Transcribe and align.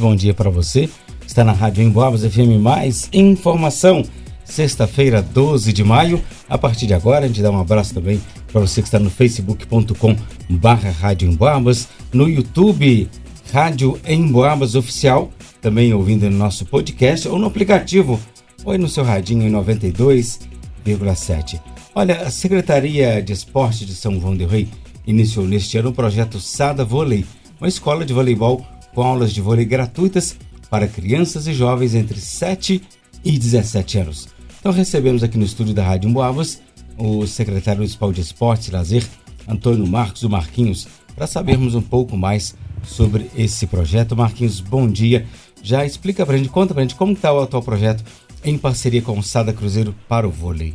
bom 0.00 0.14
dia 0.14 0.34
para 0.34 0.50
você. 0.50 0.88
Está 1.26 1.44
na 1.44 1.52
Rádio 1.52 1.82
Emboabas 1.82 2.24
FM 2.24 2.60
Mais 2.60 3.08
Informação. 3.12 4.02
Sexta-feira, 4.44 5.20
12 5.20 5.72
de 5.72 5.84
maio. 5.84 6.22
A 6.48 6.56
partir 6.56 6.86
de 6.86 6.94
agora, 6.94 7.24
a 7.24 7.28
gente 7.28 7.42
dá 7.42 7.50
um 7.50 7.60
abraço 7.60 7.92
também 7.92 8.20
para 8.50 8.60
você 8.60 8.80
que 8.80 8.88
está 8.88 8.98
no 8.98 9.10
facebook.com 9.10 10.16
barra 10.48 10.90
Rádio 10.90 11.30
Emboabas, 11.30 11.88
no 12.12 12.28
YouTube 12.28 13.08
Rádio 13.52 14.00
Emboabas 14.06 14.74
Oficial, 14.74 15.30
também 15.60 15.92
ouvindo 15.92 16.30
no 16.30 16.38
nosso 16.38 16.64
podcast 16.64 17.28
ou 17.28 17.38
no 17.38 17.46
aplicativo, 17.46 18.18
ou 18.64 18.78
no 18.78 18.88
seu 18.88 19.04
radinho 19.04 19.46
em 19.46 19.52
92,7. 19.52 21.60
Olha, 21.94 22.22
a 22.22 22.30
Secretaria 22.30 23.22
de 23.22 23.32
Esporte 23.32 23.84
de 23.84 23.94
São 23.94 24.20
João 24.20 24.36
del 24.36 24.48
Rei 24.48 24.68
iniciou 25.06 25.46
neste 25.46 25.78
ano 25.78 25.90
o 25.90 25.94
projeto 25.94 26.40
Sada 26.40 26.84
Vôlei, 26.84 27.24
uma 27.60 27.68
escola 27.68 28.04
de 28.04 28.12
voleibol 28.12 28.66
com 28.98 29.04
aulas 29.04 29.32
de 29.32 29.40
vôlei 29.40 29.64
gratuitas 29.64 30.36
para 30.68 30.88
crianças 30.88 31.46
e 31.46 31.52
jovens 31.52 31.94
entre 31.94 32.18
7 32.18 32.82
e 33.24 33.38
17 33.38 33.96
anos. 33.98 34.26
Então 34.58 34.72
recebemos 34.72 35.22
aqui 35.22 35.38
no 35.38 35.44
estúdio 35.44 35.72
da 35.72 35.84
Rádio 35.84 36.10
Emboabas 36.10 36.60
o 36.96 37.24
secretário 37.24 37.78
municipal 37.78 38.12
de 38.12 38.22
Esportes 38.22 38.66
e 38.66 38.70
Lazer, 38.72 39.06
Antônio 39.46 39.86
Marcos 39.86 40.22
do 40.22 40.28
Marquinhos, 40.28 40.88
para 41.14 41.28
sabermos 41.28 41.76
um 41.76 41.80
pouco 41.80 42.16
mais 42.16 42.56
sobre 42.82 43.30
esse 43.36 43.68
projeto. 43.68 44.16
Marquinhos, 44.16 44.58
bom 44.58 44.88
dia. 44.88 45.24
Já 45.62 45.86
explica 45.86 46.26
para 46.26 46.34
a 46.34 46.38
gente, 46.38 46.50
conta 46.50 46.74
para 46.74 46.82
a 46.82 46.84
gente 46.84 46.96
como 46.96 47.12
está 47.12 47.32
o 47.32 47.40
atual 47.40 47.62
projeto 47.62 48.02
em 48.42 48.58
parceria 48.58 49.00
com 49.00 49.16
o 49.16 49.22
Sada 49.22 49.52
Cruzeiro 49.52 49.94
para 50.08 50.26
o 50.26 50.30
vôlei. 50.32 50.74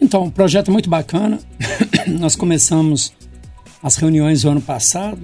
Então, 0.00 0.24
um 0.24 0.30
projeto 0.32 0.72
muito 0.72 0.90
bacana. 0.90 1.38
Nós 2.18 2.34
começamos 2.34 3.12
as 3.80 3.94
reuniões 3.94 4.42
no 4.42 4.50
ano 4.50 4.60
passado, 4.60 5.20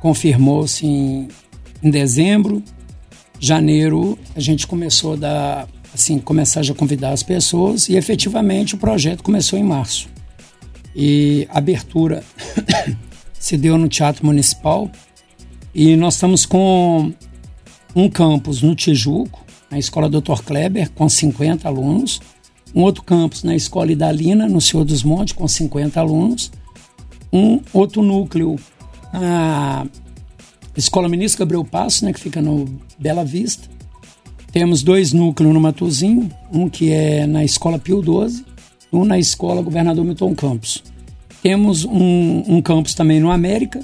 confirmou-se 0.00 0.86
em, 0.86 1.28
em 1.82 1.90
dezembro, 1.90 2.62
janeiro 3.38 4.18
a 4.34 4.40
gente 4.40 4.66
começou 4.66 5.14
a 5.14 5.16
dar 5.16 5.68
assim, 5.92 6.18
começar 6.18 6.62
já 6.62 6.72
a 6.72 6.76
convidar 6.76 7.10
as 7.10 7.22
pessoas 7.22 7.88
e 7.88 7.96
efetivamente 7.96 8.74
o 8.74 8.78
projeto 8.78 9.22
começou 9.22 9.58
em 9.58 9.64
março. 9.64 10.08
E 10.94 11.46
a 11.50 11.58
abertura 11.58 12.22
se 13.38 13.56
deu 13.56 13.76
no 13.78 13.88
Teatro 13.88 14.24
Municipal 14.24 14.90
e 15.74 15.96
nós 15.96 16.14
estamos 16.14 16.44
com 16.46 17.12
um 17.94 18.08
campus 18.08 18.62
no 18.62 18.74
Tijuco, 18.74 19.44
na 19.70 19.78
Escola 19.78 20.08
Dr. 20.08 20.42
Kleber, 20.44 20.90
com 20.90 21.08
50 21.08 21.66
alunos, 21.68 22.20
um 22.74 22.82
outro 22.82 23.02
campus 23.02 23.42
na 23.42 23.54
Escola 23.54 23.90
Idalina, 23.90 24.48
no 24.48 24.60
Senhor 24.60 24.84
dos 24.84 25.02
Montes, 25.02 25.32
com 25.32 25.46
50 25.46 25.98
alunos, 25.98 26.50
um 27.32 27.60
outro 27.72 28.02
núcleo 28.02 28.56
na 29.12 29.86
Escola 30.76 31.08
Ministro 31.08 31.40
Gabriel 31.40 31.64
Passo, 31.64 32.04
né, 32.04 32.12
que 32.12 32.20
fica 32.20 32.40
no 32.40 32.66
Bela 32.98 33.24
Vista, 33.24 33.68
temos 34.52 34.82
dois 34.82 35.12
núcleos 35.12 35.54
no 35.54 35.60
Matuzinho, 35.60 36.28
um 36.52 36.68
que 36.68 36.90
é 36.90 37.26
na 37.26 37.44
Escola 37.44 37.78
Pio 37.78 38.02
12, 38.02 38.44
um 38.92 39.04
na 39.04 39.18
Escola 39.18 39.62
Governador 39.62 40.04
Milton 40.04 40.34
Campos. 40.34 40.82
Temos 41.42 41.84
um, 41.84 42.44
um 42.46 42.60
campus 42.60 42.94
também 42.94 43.20
no 43.20 43.30
América 43.30 43.80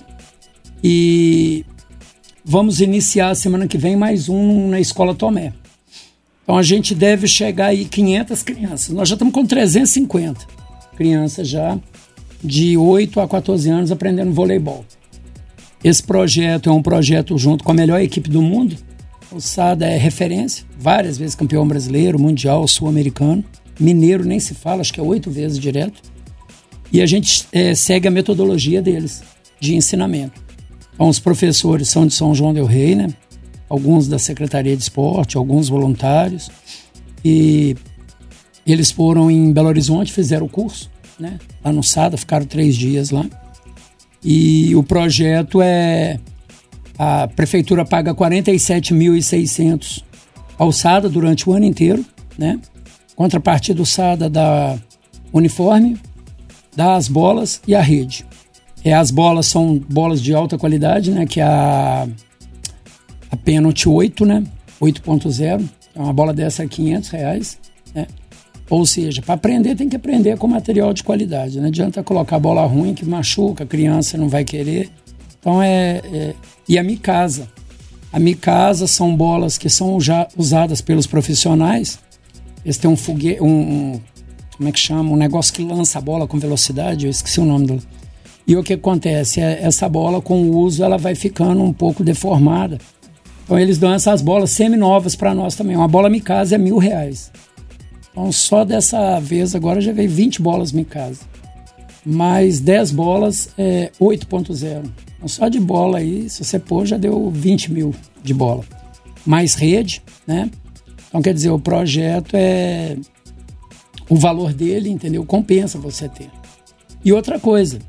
e 0.82 1.64
vamos 2.44 2.80
iniciar 2.80 3.34
semana 3.34 3.68
que 3.68 3.78
vem 3.78 3.96
mais 3.96 4.28
um 4.28 4.68
na 4.68 4.80
Escola 4.80 5.14
Tomé. 5.14 5.52
Então 6.42 6.56
a 6.56 6.62
gente 6.62 6.94
deve 6.94 7.26
chegar 7.26 7.66
aí 7.66 7.84
500 7.84 8.42
crianças. 8.42 8.88
Nós 8.94 9.08
já 9.08 9.14
estamos 9.14 9.32
com 9.32 9.46
350 9.46 10.46
crianças 10.96 11.48
já 11.48 11.78
de 12.42 12.76
8 12.76 13.20
a 13.20 13.28
14 13.28 13.70
anos 13.70 13.92
aprendendo 13.92 14.32
voleibol. 14.32 14.84
Esse 15.82 16.02
projeto 16.02 16.68
é 16.68 16.72
um 16.72 16.82
projeto 16.82 17.36
junto 17.38 17.62
com 17.62 17.70
a 17.70 17.74
melhor 17.74 18.00
equipe 18.00 18.28
do 18.28 18.42
mundo, 18.42 18.76
o 19.30 19.40
Sada 19.40 19.86
é 19.86 19.98
referência, 19.98 20.64
várias 20.78 21.18
vezes 21.18 21.34
campeão 21.34 21.66
brasileiro, 21.66 22.18
mundial, 22.18 22.66
sul-americano. 22.68 23.44
Mineiro 23.78 24.24
nem 24.24 24.38
se 24.38 24.54
fala, 24.54 24.80
acho 24.80 24.92
que 24.92 25.00
é 25.00 25.02
oito 25.02 25.30
vezes 25.30 25.58
direto. 25.58 26.00
E 26.92 27.02
a 27.02 27.06
gente 27.06 27.46
é, 27.52 27.74
segue 27.74 28.06
a 28.06 28.10
metodologia 28.10 28.80
deles 28.80 29.22
de 29.60 29.74
ensinamento. 29.74 30.40
Então, 30.94 31.08
os 31.08 31.18
professores 31.18 31.88
são 31.88 32.06
de 32.06 32.14
São 32.14 32.34
João 32.34 32.54
del 32.54 32.64
Rei, 32.64 32.94
né? 32.94 33.08
Alguns 33.68 34.06
da 34.06 34.18
Secretaria 34.18 34.76
de 34.76 34.82
Esporte, 34.82 35.36
alguns 35.36 35.68
voluntários. 35.68 36.48
E 37.24 37.76
eles 38.64 38.90
foram 38.92 39.30
em 39.30 39.52
Belo 39.52 39.68
Horizonte, 39.68 40.12
fizeram 40.12 40.46
o 40.46 40.48
curso, 40.48 40.88
né? 41.18 41.38
Lá 41.64 41.72
no 41.72 41.82
SADA, 41.82 42.16
ficaram 42.16 42.46
três 42.46 42.76
dias 42.76 43.10
lá. 43.10 43.26
E 44.28 44.74
o 44.74 44.82
projeto 44.82 45.62
é 45.62 46.18
a 46.98 47.28
prefeitura 47.28 47.84
paga 47.84 48.12
47.600 48.12 50.02
ao 50.58 50.72
SADA 50.72 51.08
durante 51.08 51.48
o 51.48 51.52
ano 51.52 51.64
inteiro, 51.64 52.04
né? 52.36 52.58
Contrapartida 53.14 53.76
do 53.76 53.86
SADA 53.86 54.28
da 54.28 54.76
uniforme, 55.32 55.96
das 56.74 57.06
bolas 57.06 57.62
e 57.68 57.74
a 57.76 57.80
rede. 57.80 58.26
É, 58.84 58.94
as 58.94 59.12
bolas 59.12 59.46
são 59.46 59.78
bolas 59.78 60.20
de 60.20 60.34
alta 60.34 60.58
qualidade, 60.58 61.12
né? 61.12 61.24
Que 61.24 61.40
é 61.40 61.44
a, 61.44 62.08
a 63.30 63.36
Penalty 63.36 63.88
8, 63.88 64.26
né? 64.26 64.42
8.0. 64.80 65.64
É 65.94 66.00
uma 66.00 66.12
bola 66.12 66.34
dessa 66.34 66.64
é 66.64 66.66
500 66.66 67.10
reais, 67.10 67.58
né? 67.94 68.08
Ou 68.68 68.84
seja, 68.84 69.22
para 69.22 69.34
aprender 69.34 69.76
tem 69.76 69.88
que 69.88 69.96
aprender 69.96 70.36
com 70.36 70.48
material 70.48 70.92
de 70.92 71.04
qualidade. 71.04 71.60
Não 71.60 71.68
adianta 71.68 72.02
colocar 72.02 72.38
bola 72.38 72.64
ruim 72.66 72.94
que 72.94 73.04
machuca, 73.04 73.64
a 73.64 73.66
criança 73.66 74.18
não 74.18 74.28
vai 74.28 74.44
querer. 74.44 74.90
Então 75.38 75.62
é, 75.62 76.02
é 76.12 76.34
e 76.68 76.78
a 76.78 76.82
Micasa. 76.82 77.48
A 78.12 78.18
Micasa 78.18 78.86
são 78.86 79.14
bolas 79.14 79.56
que 79.56 79.68
são 79.68 80.00
já 80.00 80.26
usadas 80.36 80.80
pelos 80.80 81.06
profissionais. 81.06 81.98
Eles 82.64 82.78
têm 82.78 82.90
um 82.90 82.96
foguete, 82.96 83.40
um, 83.40 83.46
um, 83.46 84.00
como 84.56 84.68
é 84.68 84.72
que 84.72 84.78
chama? 84.80 85.10
Um 85.10 85.16
negócio 85.16 85.52
que 85.52 85.62
lança 85.62 85.98
a 85.98 86.00
bola 86.00 86.26
com 86.26 86.38
velocidade, 86.38 87.06
eu 87.06 87.10
esqueci 87.10 87.40
o 87.40 87.44
nome 87.44 87.66
dela. 87.66 87.80
E 88.46 88.56
o 88.56 88.62
que 88.62 88.72
acontece? 88.74 89.40
É, 89.40 89.62
essa 89.62 89.88
bola, 89.88 90.20
com 90.20 90.42
o 90.42 90.56
uso, 90.56 90.82
ela 90.82 90.96
vai 90.96 91.14
ficando 91.14 91.62
um 91.62 91.72
pouco 91.72 92.02
deformada. 92.02 92.78
Então 93.44 93.58
eles 93.58 93.78
dão 93.78 93.92
essas 93.92 94.22
bolas 94.22 94.50
semi-novas 94.50 95.14
para 95.14 95.34
nós 95.34 95.54
também. 95.54 95.76
Uma 95.76 95.86
bola 95.86 96.08
Mikasa 96.08 96.54
é 96.56 96.58
mil 96.58 96.78
reais. 96.78 97.30
Então 98.16 98.32
só 98.32 98.64
dessa 98.64 99.20
vez 99.20 99.54
agora 99.54 99.78
já 99.78 99.92
veio 99.92 100.08
20 100.08 100.40
bolas 100.40 100.72
Mikasa. 100.72 101.20
Mais 102.02 102.60
10 102.60 102.92
bolas 102.92 103.50
é 103.58 103.90
8.0. 104.00 104.84
Então, 105.16 105.28
só 105.28 105.48
de 105.48 105.60
bola 105.60 105.98
aí, 105.98 106.30
se 106.30 106.42
você 106.42 106.58
pôr, 106.58 106.86
já 106.86 106.96
deu 106.96 107.30
20 107.30 107.72
mil 107.72 107.94
de 108.22 108.32
bola. 108.32 108.64
Mais 109.26 109.54
rede, 109.54 110.02
né? 110.26 110.50
Então, 111.08 111.20
quer 111.20 111.34
dizer, 111.34 111.50
o 111.50 111.58
projeto 111.58 112.34
é. 112.34 112.96
O 114.08 114.16
valor 114.16 114.54
dele, 114.54 114.88
entendeu? 114.88 115.24
Compensa 115.26 115.78
você 115.78 116.08
ter. 116.08 116.30
E 117.04 117.12
outra 117.12 117.38
coisa, 117.38 117.80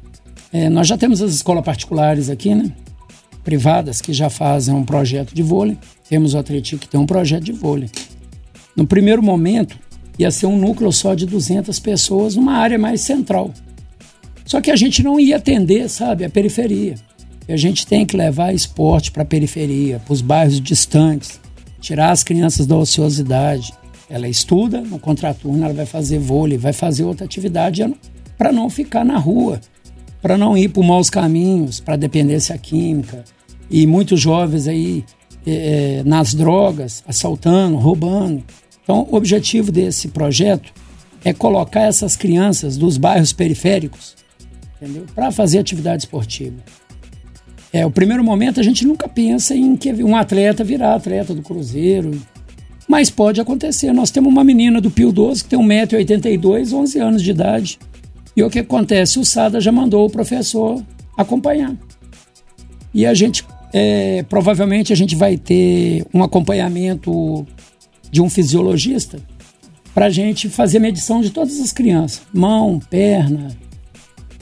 é, 0.52 0.68
nós 0.68 0.88
já 0.88 0.98
temos 0.98 1.22
as 1.22 1.32
escolas 1.32 1.64
particulares 1.64 2.30
aqui, 2.30 2.54
né? 2.54 2.72
Privadas, 3.44 4.02
que 4.02 4.12
já 4.12 4.30
fazem 4.30 4.74
um 4.74 4.84
projeto 4.84 5.34
de 5.34 5.44
vôlei. 5.44 5.78
Temos 6.10 6.34
o 6.34 6.38
Atlético 6.38 6.82
que 6.82 6.90
tem 6.90 7.00
um 7.00 7.06
projeto 7.06 7.44
de 7.44 7.54
vôlei. 7.54 7.90
No 8.76 8.86
primeiro 8.86 9.22
momento, 9.22 9.78
ia 10.18 10.32
ser 10.32 10.46
um 10.46 10.58
núcleo 10.58 10.92
só 10.92 11.14
de 11.14 11.26
200 11.26 11.80
pessoas, 11.80 12.36
numa 12.36 12.54
área 12.54 12.78
mais 12.78 13.02
central. 13.02 13.52
Só 14.46 14.62
que 14.62 14.72
a 14.72 14.76
gente 14.76 15.04
não 15.04 15.20
ia 15.20 15.38
atender, 15.38 15.90
sabe, 15.90 16.24
a 16.24 16.30
periferia. 16.30 16.96
E 17.48 17.54
a 17.54 17.58
gente 17.58 17.86
tem 17.86 18.06
que 18.06 18.18
levar 18.18 18.54
esporte 18.54 19.12
para 19.12 19.24
a 19.24 19.26
periferia, 19.26 20.02
para 20.04 20.14
os 20.14 20.22
bairros 20.22 20.60
distantes, 20.60 21.40
tirar 21.80 22.12
as 22.12 22.24
crianças 22.24 22.66
da 22.66 22.76
ociosidade. 22.76 23.74
Ela 24.10 24.28
estuda 24.28 24.82
no 24.82 25.00
contraturno, 25.00 25.64
ela 25.64 25.74
vai 25.74 25.86
fazer 25.86 26.20
vôlei, 26.20 26.58
vai 26.58 26.74
fazer 26.74 27.04
outra 27.04 27.26
atividade 27.26 27.86
para 28.38 28.52
não 28.52 28.70
ficar 28.70 29.04
na 29.04 29.18
rua, 29.18 29.60
para 30.22 30.38
não 30.38 30.58
ir 30.58 30.70
por 30.70 30.84
maus 30.84 31.10
caminhos, 31.10 31.80
para 31.80 31.96
dependência 31.96 32.58
química. 32.58 33.24
E 33.70 33.86
muitos 33.86 34.20
jovens 34.20 34.68
aí 34.68 35.04
é, 35.46 36.04
nas 36.06 36.34
drogas, 36.34 37.04
assaltando, 37.08 37.78
roubando. 37.78 38.44
Então, 38.88 39.06
o 39.12 39.18
objetivo 39.18 39.70
desse 39.70 40.08
projeto 40.08 40.72
é 41.22 41.34
colocar 41.34 41.82
essas 41.82 42.16
crianças 42.16 42.78
dos 42.78 42.96
bairros 42.98 43.34
periféricos 43.34 44.16
para 45.14 45.30
fazer 45.30 45.60
atividade 45.60 46.04
esportiva. 46.04 46.56
É, 47.74 47.86
o 47.86 47.92
primeiro 47.92 48.24
momento 48.24 48.62
a 48.62 48.64
gente 48.64 48.88
nunca 48.88 49.10
pensa 49.10 49.54
em 49.54 49.76
que 49.76 49.92
um 50.02 50.16
atleta 50.16 50.64
virar 50.64 50.96
atleta 50.96 51.34
do 51.34 51.42
Cruzeiro. 51.42 52.12
Mas 52.88 53.10
pode 53.10 53.42
acontecer. 53.42 53.92
Nós 53.92 54.10
temos 54.10 54.32
uma 54.32 54.42
menina 54.42 54.80
do 54.80 54.90
Pio 54.90 55.12
12 55.12 55.44
que 55.44 55.50
tem 55.50 55.60
1,82m, 55.60 56.72
11 56.72 57.00
anos 57.00 57.22
de 57.22 57.32
idade. 57.32 57.78
E 58.38 58.42
o 58.42 58.50
que 58.50 58.60
acontece? 58.60 59.20
O 59.20 59.26
Sada 59.26 59.60
já 59.60 59.70
mandou 59.70 60.06
o 60.06 60.10
professor 60.10 60.82
acompanhar. 61.18 61.76
E 62.94 63.06
a 63.06 63.14
gente, 63.14 63.44
é, 63.74 64.24
provavelmente, 64.30 64.94
a 64.94 64.96
gente 64.96 65.14
vai 65.14 65.36
ter 65.36 66.06
um 66.14 66.24
acompanhamento 66.24 67.46
de 68.12 68.22
um 68.22 68.30
fisiologista 68.30 69.20
para 69.94 70.08
a 70.08 70.10
gente 70.10 70.50
fazer 70.50 70.80
medição 70.80 71.22
de 71.22 71.30
todas 71.30 71.60
as 71.60 71.72
crianças: 71.72 72.22
mão, 72.34 72.80
perna, 72.90 73.56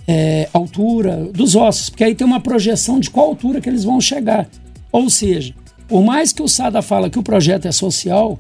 é, 0.08 0.50
altura 0.54 1.30
dos 1.34 1.56
ossos, 1.56 1.90
porque 1.90 2.04
aí 2.04 2.14
tem 2.16 2.28
uma 2.28 2.40
projeção 2.40 3.00
de 3.00 3.10
qual 3.10 3.28
altura 3.28 3.62
que 3.62 3.70
eles 3.70 3.84
vão 3.84 4.00
chegar. 4.02 4.48
Ou 4.92 5.10
seja, 5.10 5.54
Por 5.88 6.04
mais 6.04 6.34
que 6.34 6.42
o 6.42 6.48
Sada 6.48 6.82
fala 6.82 7.10
que 7.10 7.20
o 7.20 7.24
projeto 7.24 7.68
é 7.68 7.72
social, 7.72 8.38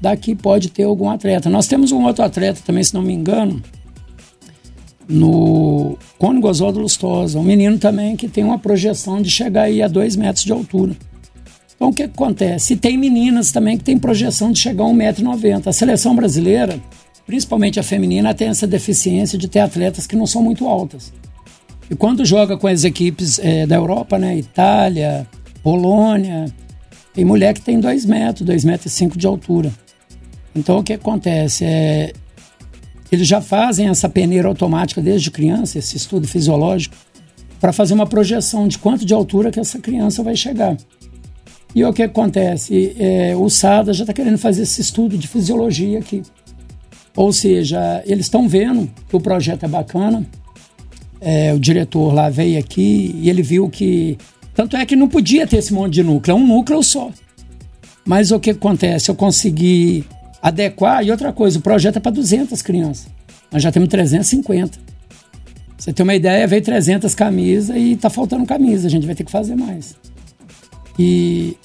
daqui 0.00 0.34
pode 0.34 0.68
ter 0.70 0.84
algum 0.84 1.10
atleta. 1.10 1.50
Nós 1.50 1.66
temos 1.66 1.90
um 1.92 2.04
outro 2.04 2.24
atleta 2.24 2.60
também, 2.64 2.84
se 2.84 2.94
não 2.94 3.02
me 3.02 3.12
engano, 3.12 3.60
no 5.08 5.98
Cônigo 6.18 6.48
Oswaldo 6.48 6.80
Lustosa, 6.80 7.38
um 7.38 7.42
menino 7.42 7.78
também 7.78 8.16
que 8.16 8.28
tem 8.28 8.44
uma 8.44 8.58
projeção 8.58 9.20
de 9.20 9.30
chegar 9.30 9.62
aí 9.62 9.82
a 9.82 9.88
dois 9.88 10.14
metros 10.14 10.44
de 10.44 10.52
altura. 10.52 10.96
Então 11.76 11.88
o 11.88 11.92
que, 11.92 12.04
acontece? 12.04 12.74
E 12.74 12.76
tem 12.76 12.96
meninas 12.96 13.50
também 13.50 13.76
que 13.76 13.84
tem 13.84 13.98
projeção 13.98 14.52
de 14.52 14.58
chegar 14.58 14.84
a 14.84 14.88
1,90m. 14.88 15.66
A 15.66 15.72
seleção 15.72 16.14
brasileira, 16.14 16.80
principalmente 17.26 17.80
a 17.80 17.82
feminina, 17.82 18.34
tem 18.34 18.48
essa 18.48 18.66
deficiência 18.66 19.38
de 19.38 19.48
ter 19.48 19.60
atletas 19.60 20.06
que 20.06 20.16
não 20.16 20.26
são 20.26 20.42
muito 20.42 20.66
altas. 20.66 21.12
E 21.90 21.94
quando 21.94 22.24
joga 22.24 22.56
com 22.56 22.66
as 22.66 22.84
equipes 22.84 23.38
é, 23.38 23.66
da 23.66 23.76
Europa, 23.76 24.18
né, 24.18 24.36
Itália, 24.38 25.26
Polônia, 25.62 26.46
tem 27.12 27.24
mulher 27.24 27.54
que 27.54 27.60
tem 27.60 27.78
2 27.78 28.06
metros, 28.06 28.46
2 28.46 28.64
metros 28.64 28.92
e 28.92 28.96
5 28.96 29.18
de 29.18 29.26
altura. 29.26 29.72
Então 30.54 30.78
o 30.78 30.82
que 30.82 30.92
acontece? 30.92 31.64
É, 31.64 32.12
eles 33.10 33.28
já 33.28 33.40
fazem 33.40 33.88
essa 33.88 34.08
peneira 34.08 34.48
automática 34.48 35.00
desde 35.00 35.30
criança, 35.30 35.78
esse 35.78 35.96
estudo 35.96 36.26
fisiológico, 36.26 36.96
para 37.60 37.72
fazer 37.72 37.94
uma 37.94 38.06
projeção 38.06 38.66
de 38.66 38.78
quanto 38.78 39.04
de 39.04 39.14
altura 39.14 39.50
que 39.50 39.60
essa 39.60 39.78
criança 39.78 40.22
vai 40.22 40.36
chegar. 40.36 40.76
E 41.74 41.84
o 41.84 41.92
que 41.92 42.02
acontece? 42.02 42.94
É, 42.98 43.34
o 43.36 43.50
SADA 43.50 43.92
já 43.92 44.04
está 44.04 44.12
querendo 44.12 44.38
fazer 44.38 44.62
esse 44.62 44.80
estudo 44.80 45.18
de 45.18 45.26
fisiologia 45.26 45.98
aqui. 45.98 46.22
Ou 47.16 47.32
seja, 47.32 48.02
eles 48.06 48.26
estão 48.26 48.48
vendo 48.48 48.90
que 49.08 49.16
o 49.16 49.20
projeto 49.20 49.64
é 49.64 49.68
bacana. 49.68 50.24
É, 51.20 51.52
o 51.52 51.58
diretor 51.58 52.12
lá 52.12 52.28
veio 52.30 52.58
aqui 52.58 53.14
e 53.18 53.28
ele 53.28 53.42
viu 53.42 53.68
que. 53.68 54.16
Tanto 54.54 54.76
é 54.76 54.86
que 54.86 54.94
não 54.94 55.08
podia 55.08 55.46
ter 55.46 55.56
esse 55.56 55.72
monte 55.72 55.94
de 55.94 56.02
núcleo, 56.04 56.32
é 56.32 56.36
um 56.36 56.46
núcleo 56.46 56.82
só. 56.82 57.10
Mas 58.04 58.30
o 58.30 58.38
que 58.38 58.50
acontece? 58.50 59.10
Eu 59.10 59.14
consegui 59.14 60.04
adequar. 60.40 61.04
E 61.04 61.10
outra 61.10 61.32
coisa, 61.32 61.58
o 61.58 61.62
projeto 61.62 61.96
é 61.96 62.00
para 62.00 62.12
200 62.12 62.60
crianças. 62.62 63.08
Nós 63.50 63.62
já 63.62 63.72
temos 63.72 63.88
350. 63.88 64.78
Você 65.76 65.92
tem 65.92 66.04
uma 66.04 66.14
ideia, 66.14 66.46
veio 66.46 66.62
300 66.62 67.14
camisas 67.14 67.76
e 67.76 67.92
está 67.92 68.08
faltando 68.08 68.46
camisa. 68.46 68.86
A 68.86 68.90
gente 68.90 69.06
vai 69.06 69.14
ter 69.14 69.24
que 69.24 69.32
fazer 69.32 69.56
mais. 69.56 69.96
E 70.98 71.56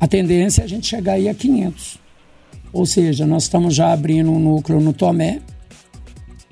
a 0.00 0.06
tendência 0.06 0.62
é 0.62 0.64
a 0.64 0.68
gente 0.68 0.86
chegar 0.86 1.14
aí 1.14 1.28
a 1.28 1.34
500. 1.34 1.98
Ou 2.72 2.86
seja, 2.86 3.26
nós 3.26 3.44
estamos 3.44 3.74
já 3.74 3.92
abrindo 3.92 4.30
um 4.30 4.38
núcleo 4.38 4.80
no 4.80 4.92
Tomé 4.92 5.40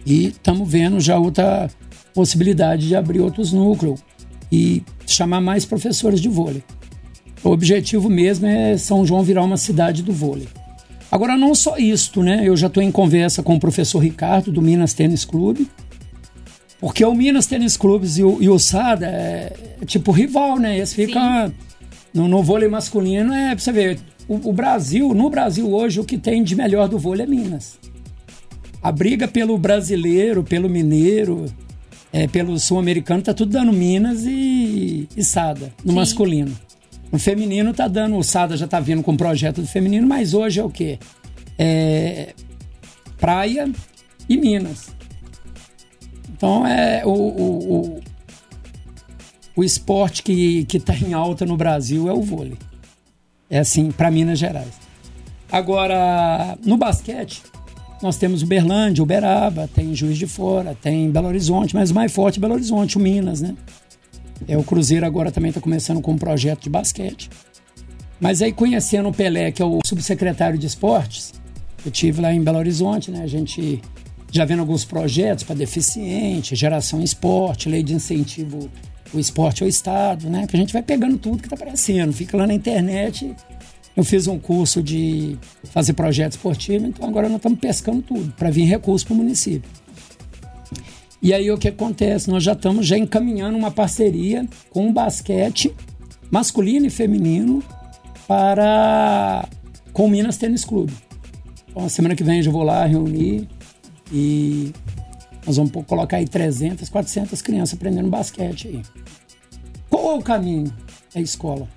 e 0.04 0.28
estamos 0.28 0.68
vendo 0.68 1.00
já 1.00 1.18
outra 1.18 1.68
possibilidade 2.14 2.88
de 2.88 2.96
abrir 2.96 3.20
outros 3.20 3.52
núcleos 3.52 4.00
e 4.50 4.82
chamar 5.06 5.40
mais 5.40 5.64
professores 5.64 6.20
de 6.20 6.28
vôlei. 6.28 6.62
O 7.44 7.50
objetivo 7.50 8.08
mesmo 8.08 8.46
é 8.46 8.76
São 8.78 9.04
João 9.04 9.22
virar 9.22 9.42
uma 9.42 9.56
cidade 9.56 10.02
do 10.02 10.12
vôlei. 10.12 10.48
Agora, 11.10 11.36
não 11.36 11.54
só 11.54 11.76
isto, 11.76 12.22
né? 12.22 12.42
Eu 12.44 12.56
já 12.56 12.66
estou 12.66 12.82
em 12.82 12.90
conversa 12.90 13.42
com 13.42 13.54
o 13.54 13.60
professor 13.60 14.00
Ricardo, 14.00 14.50
do 14.50 14.60
Minas 14.60 14.92
Tênis 14.92 15.24
Clube, 15.24 15.68
porque 16.80 17.04
o 17.04 17.14
Minas 17.14 17.46
Tênis 17.46 17.76
Clubes 17.76 18.18
e 18.18 18.24
o, 18.24 18.42
e 18.42 18.48
o 18.48 18.58
SADA 18.58 19.06
é, 19.06 19.52
é, 19.80 19.84
tipo 19.84 20.10
rival, 20.10 20.58
né? 20.58 20.76
Eles 20.76 20.92
ficam 20.92 21.52
no, 22.16 22.26
no, 22.26 22.42
vôlei 22.42 22.68
masculino, 22.68 23.32
é 23.32 23.54
pra 23.54 23.58
você 23.58 23.70
ver, 23.70 24.00
o, 24.26 24.48
o, 24.48 24.52
Brasil, 24.52 25.12
no 25.14 25.28
Brasil 25.28 25.70
hoje, 25.70 26.00
o 26.00 26.04
que 26.04 26.16
tem 26.16 26.42
de 26.42 26.56
melhor 26.56 26.88
do 26.88 26.98
vôlei 26.98 27.26
é 27.26 27.28
Minas. 27.28 27.78
A 28.82 28.90
briga 28.90 29.28
pelo 29.28 29.58
brasileiro, 29.58 30.42
pelo 30.42 30.68
mineiro, 30.68 31.46
é, 32.12 32.26
pelo 32.26 32.58
sul-americano, 32.58 33.22
tá 33.22 33.34
tudo 33.34 33.52
dando 33.52 33.72
Minas 33.72 34.24
e, 34.24 35.08
e 35.14 35.22
SADA, 35.22 35.72
no 35.84 35.90
Sim. 35.90 35.96
masculino. 35.96 36.56
O 37.12 37.18
feminino 37.18 37.72
tá 37.72 37.86
dando, 37.86 38.16
o 38.16 38.22
Sada 38.22 38.56
já 38.56 38.66
tá 38.66 38.80
vindo 38.80 39.02
com 39.02 39.12
um 39.12 39.16
projeto 39.16 39.60
do 39.60 39.66
feminino, 39.66 40.06
mas 40.06 40.34
hoje 40.34 40.58
é 40.58 40.64
o 40.64 40.70
quê? 40.70 40.98
É 41.58 42.34
praia 43.18 43.70
e 44.28 44.36
Minas. 44.36 44.94
Então 46.30 46.66
é 46.66 47.02
o, 47.04 47.10
o, 47.10 47.74
o, 47.74 48.00
o 49.56 49.64
esporte 49.64 50.22
que, 50.22 50.64
que 50.66 50.78
tá 50.78 50.94
em 50.94 51.14
alta 51.14 51.46
no 51.46 51.56
Brasil 51.56 52.08
é 52.08 52.12
o 52.12 52.20
vôlei. 52.20 52.58
É 53.48 53.58
assim, 53.58 53.90
para 53.90 54.10
Minas 54.10 54.38
Gerais. 54.38 54.74
Agora, 55.50 56.58
no 56.64 56.76
basquete, 56.76 57.42
nós 58.02 58.18
temos 58.18 58.42
Uberlândia, 58.42 59.02
Uberaba, 59.02 59.68
tem 59.74 59.94
Juiz 59.94 60.18
de 60.18 60.26
Fora, 60.26 60.76
tem 60.80 61.10
Belo 61.10 61.28
Horizonte, 61.28 61.74
mas 61.74 61.90
o 61.90 61.94
mais 61.94 62.12
forte 62.12 62.38
é 62.38 62.40
Belo 62.40 62.54
Horizonte, 62.54 62.98
o 62.98 63.00
Minas, 63.00 63.40
né? 63.40 63.56
É, 64.46 64.58
o 64.58 64.62
Cruzeiro 64.62 65.06
agora 65.06 65.32
também 65.32 65.48
está 65.48 65.60
começando 65.60 66.02
com 66.02 66.12
um 66.12 66.18
projeto 66.18 66.64
de 66.64 66.70
basquete. 66.70 67.30
Mas 68.20 68.42
aí 68.42 68.52
conhecendo 68.52 69.08
o 69.08 69.12
Pelé, 69.12 69.50
que 69.50 69.62
é 69.62 69.64
o 69.64 69.80
subsecretário 69.84 70.58
de 70.58 70.66
esportes, 70.66 71.32
eu 71.84 71.90
tive 71.90 72.20
lá 72.20 72.32
em 72.32 72.42
Belo 72.42 72.58
Horizonte, 72.58 73.10
né? 73.10 73.22
A 73.22 73.26
gente 73.26 73.80
já 74.30 74.44
vendo 74.44 74.60
alguns 74.60 74.84
projetos 74.84 75.44
para 75.44 75.54
deficiente, 75.54 76.54
geração 76.54 77.00
esporte, 77.00 77.68
lei 77.68 77.82
de 77.82 77.94
incentivo 77.94 78.68
o 79.16 79.20
esporte 79.20 79.62
ao 79.62 79.68
Estado, 79.68 80.28
né? 80.28 80.46
Que 80.46 80.56
a 80.56 80.58
gente 80.58 80.72
vai 80.72 80.82
pegando 80.82 81.18
tudo 81.18 81.38
que 81.38 81.46
está 81.46 81.56
aparecendo. 81.56 82.12
Fica 82.12 82.36
lá 82.36 82.46
na 82.46 82.54
internet. 82.54 83.34
Eu 83.96 84.04
fiz 84.04 84.26
um 84.26 84.38
curso 84.38 84.82
de 84.82 85.38
fazer 85.64 85.94
projeto 85.94 86.32
esportivo, 86.32 86.86
então 86.86 87.08
agora 87.08 87.28
nós 87.28 87.36
estamos 87.38 87.58
pescando 87.58 88.02
tudo 88.02 88.32
para 88.36 88.50
vir 88.50 88.64
recurso 88.64 89.06
para 89.06 89.14
o 89.14 89.16
município. 89.16 89.70
E 91.22 91.32
aí 91.32 91.50
o 91.50 91.56
que 91.56 91.68
acontece? 91.68 92.30
Nós 92.30 92.42
já 92.42 92.52
estamos 92.52 92.86
já 92.86 92.98
encaminhando 92.98 93.56
uma 93.56 93.70
parceria 93.70 94.46
com 94.70 94.88
o 94.88 94.92
basquete 94.92 95.74
masculino 96.30 96.86
e 96.86 96.90
feminino 96.90 97.62
para 98.28 99.48
com 99.92 100.04
o 100.04 100.10
Minas 100.10 100.36
Tênis 100.36 100.64
Clube. 100.64 100.92
Então, 101.70 101.88
semana 101.88 102.14
que 102.14 102.22
vem 102.22 102.38
eu 102.38 102.42
já 102.42 102.50
vou 102.50 102.62
lá 102.62 102.84
reunir 102.84 103.48
e 104.12 104.72
nós 105.46 105.56
vamos 105.56 105.72
colocar 105.86 106.18
aí 106.18 106.26
300, 106.26 106.88
400 106.88 107.40
crianças 107.40 107.74
aprendendo 107.74 108.08
basquete 108.08 108.68
aí. 108.68 108.82
Qual 110.06 110.18
o 110.18 110.22
caminho? 110.22 110.72
É 111.16 111.18
a 111.18 111.20
escola. 111.20 111.68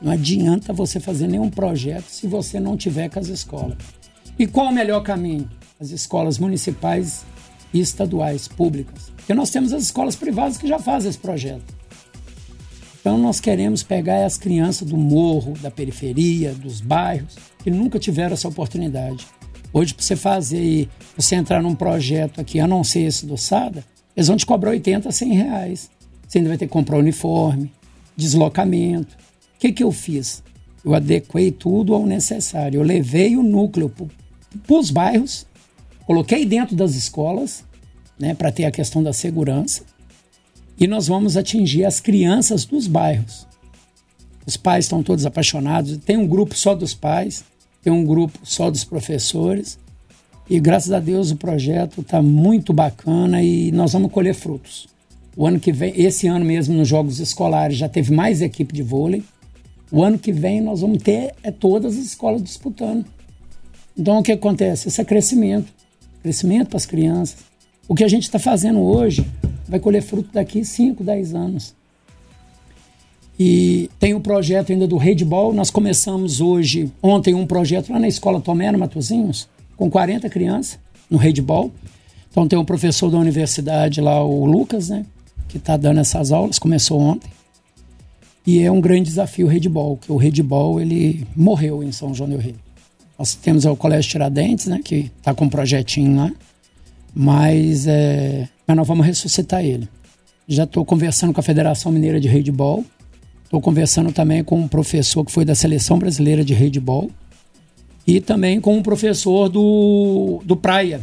Não 0.00 0.10
adianta 0.10 0.72
você 0.72 0.98
fazer 0.98 1.26
nenhum 1.26 1.50
projeto 1.50 2.06
se 2.06 2.26
você 2.26 2.58
não 2.58 2.78
tiver 2.78 3.10
com 3.10 3.18
as 3.18 3.28
escolas. 3.28 3.76
E 4.38 4.46
qual 4.46 4.68
o 4.68 4.72
melhor 4.72 5.02
caminho? 5.02 5.46
As 5.78 5.90
escolas 5.90 6.38
municipais 6.38 7.26
e 7.70 7.78
estaduais, 7.78 8.48
públicas. 8.48 9.12
Porque 9.14 9.34
nós 9.34 9.50
temos 9.50 9.74
as 9.74 9.82
escolas 9.82 10.16
privadas 10.16 10.56
que 10.56 10.66
já 10.66 10.78
fazem 10.78 11.10
esse 11.10 11.18
projeto. 11.18 11.74
Então 12.98 13.18
nós 13.18 13.38
queremos 13.38 13.82
pegar 13.82 14.24
as 14.24 14.38
crianças 14.38 14.88
do 14.88 14.96
morro, 14.96 15.52
da 15.60 15.70
periferia, 15.70 16.54
dos 16.54 16.80
bairros, 16.80 17.36
que 17.62 17.70
nunca 17.70 17.98
tiveram 17.98 18.32
essa 18.32 18.48
oportunidade. 18.48 19.26
Hoje, 19.74 19.92
para 19.92 20.02
você 20.02 20.16
fazer, 20.16 20.88
você 21.14 21.34
entrar 21.34 21.62
num 21.62 21.74
projeto 21.74 22.40
aqui, 22.40 22.58
a 22.58 22.66
não 22.66 22.82
ser 22.82 23.00
esse 23.00 23.26
do 23.26 23.36
SADA, 23.36 23.84
eles 24.16 24.28
vão 24.28 24.38
te 24.38 24.46
cobrar 24.46 24.70
80, 24.70 25.12
100 25.12 25.34
reais. 25.34 25.90
Você 26.32 26.38
ainda 26.38 26.48
vai 26.48 26.56
ter 26.56 26.66
que 26.66 26.72
comprar 26.72 26.96
uniforme, 26.96 27.70
deslocamento. 28.16 29.14
O 29.56 29.58
que, 29.58 29.70
que 29.70 29.84
eu 29.84 29.92
fiz? 29.92 30.42
Eu 30.82 30.94
adequei 30.94 31.52
tudo 31.52 31.92
ao 31.94 32.06
necessário. 32.06 32.78
Eu 32.78 32.82
levei 32.82 33.36
o 33.36 33.42
núcleo 33.42 33.92
para 34.66 34.76
os 34.78 34.90
bairros 34.90 35.46
Coloquei 36.06 36.44
dentro 36.44 36.74
das 36.74 36.94
escolas, 36.94 37.64
né, 38.18 38.34
para 38.34 38.50
ter 38.50 38.64
a 38.64 38.70
questão 38.70 39.02
da 39.02 39.12
segurança, 39.12 39.82
e 40.78 40.86
nós 40.86 41.06
vamos 41.06 41.36
atingir 41.36 41.84
as 41.84 42.00
crianças 42.00 42.64
dos 42.64 42.86
bairros. 42.86 43.46
Os 44.44 44.56
pais 44.56 44.84
estão 44.84 45.02
todos 45.02 45.24
apaixonados, 45.24 45.96
tem 45.98 46.16
um 46.16 46.26
grupo 46.26 46.56
só 46.56 46.74
dos 46.74 46.92
pais, 46.92 47.44
tem 47.82 47.92
um 47.92 48.04
grupo 48.04 48.38
só 48.42 48.70
dos 48.70 48.84
professores, 48.84 49.78
e 50.50 50.58
graças 50.58 50.90
a 50.90 50.98
Deus 50.98 51.30
o 51.30 51.36
projeto 51.36 52.00
está 52.00 52.20
muito 52.20 52.72
bacana 52.72 53.42
e 53.42 53.70
nós 53.70 53.92
vamos 53.92 54.10
colher 54.10 54.34
frutos. 54.34 54.88
O 55.36 55.46
ano 55.46 55.58
que 55.58 55.72
vem, 55.72 55.92
esse 55.96 56.26
ano 56.26 56.44
mesmo 56.44 56.74
nos 56.74 56.88
jogos 56.88 57.18
escolares 57.20 57.76
já 57.76 57.88
teve 57.88 58.12
mais 58.12 58.42
equipe 58.42 58.74
de 58.74 58.82
vôlei. 58.82 59.22
O 59.90 60.02
ano 60.02 60.18
que 60.18 60.32
vem 60.32 60.60
nós 60.60 60.80
vamos 60.80 61.02
ter 61.02 61.34
é, 61.42 61.50
todas 61.50 61.96
as 61.96 62.04
escolas 62.04 62.42
disputando. 62.42 63.04
Então 63.96 64.18
o 64.18 64.22
que 64.22 64.32
acontece? 64.32 64.88
Esse 64.88 65.00
é 65.00 65.04
crescimento 65.04 65.72
crescimento 66.22 66.68
para 66.68 66.76
as 66.76 66.86
crianças. 66.86 67.38
O 67.88 67.94
que 67.94 68.04
a 68.04 68.08
gente 68.08 68.22
está 68.22 68.38
fazendo 68.38 68.80
hoje 68.80 69.26
vai 69.68 69.80
colher 69.80 70.02
fruto 70.02 70.30
daqui 70.32 70.64
5, 70.64 71.02
10 71.02 71.34
anos. 71.34 71.74
E 73.38 73.90
tem 73.98 74.14
o 74.14 74.18
um 74.18 74.20
projeto 74.20 74.70
ainda 74.70 74.86
do 74.86 74.96
Redball. 74.96 75.52
Nós 75.52 75.70
começamos 75.70 76.40
hoje, 76.40 76.92
ontem, 77.02 77.34
um 77.34 77.46
projeto 77.46 77.92
lá 77.92 77.98
na 77.98 78.06
escola 78.06 78.40
Tomé, 78.40 78.70
no 78.70 78.78
Matozinhos, 78.78 79.48
com 79.76 79.90
40 79.90 80.28
crianças 80.30 80.78
no 81.10 81.18
Redball. 81.18 81.72
Então 82.30 82.46
tem 82.46 82.58
um 82.58 82.64
professor 82.64 83.10
da 83.10 83.18
universidade 83.18 84.00
lá, 84.00 84.22
o 84.22 84.44
Lucas, 84.46 84.88
né? 84.88 85.04
Que 85.52 85.58
está 85.58 85.76
dando 85.76 86.00
essas 86.00 86.32
aulas, 86.32 86.58
começou 86.58 86.98
ontem. 86.98 87.30
E 88.46 88.62
é 88.62 88.72
um 88.72 88.80
grande 88.80 89.10
desafio 89.10 89.44
o 89.44 89.48
Redball, 89.50 89.98
que 89.98 90.10
o 90.10 90.16
Redball 90.16 90.80
ele 90.80 91.26
morreu 91.36 91.82
em 91.82 91.92
São 91.92 92.14
João 92.14 92.30
del 92.30 92.38
Rei. 92.38 92.56
Nós 93.18 93.34
temos 93.34 93.66
o 93.66 93.76
Colégio 93.76 94.10
Tiradentes, 94.10 94.66
né, 94.66 94.80
que 94.82 95.12
está 95.18 95.34
com 95.34 95.44
um 95.44 95.48
projetinho 95.50 96.16
lá, 96.16 96.32
mas, 97.14 97.86
é, 97.86 98.48
mas 98.66 98.76
nós 98.76 98.88
vamos 98.88 99.04
ressuscitar 99.04 99.62
ele. 99.62 99.86
Já 100.48 100.64
estou 100.64 100.86
conversando 100.86 101.34
com 101.34 101.40
a 101.40 101.42
Federação 101.42 101.92
Mineira 101.92 102.18
de 102.18 102.26
Handball, 102.26 102.82
Estou 103.52 103.60
conversando 103.60 104.10
também 104.12 104.42
com 104.42 104.58
um 104.58 104.66
professor 104.66 105.22
que 105.26 105.30
foi 105.30 105.44
da 105.44 105.54
Seleção 105.54 105.98
Brasileira 105.98 106.42
de 106.42 106.54
Handball 106.54 107.10
e 108.06 108.18
também 108.18 108.58
com 108.58 108.74
um 108.74 108.82
professor 108.82 109.50
do, 109.50 110.40
do 110.42 110.56
Praia. 110.56 111.02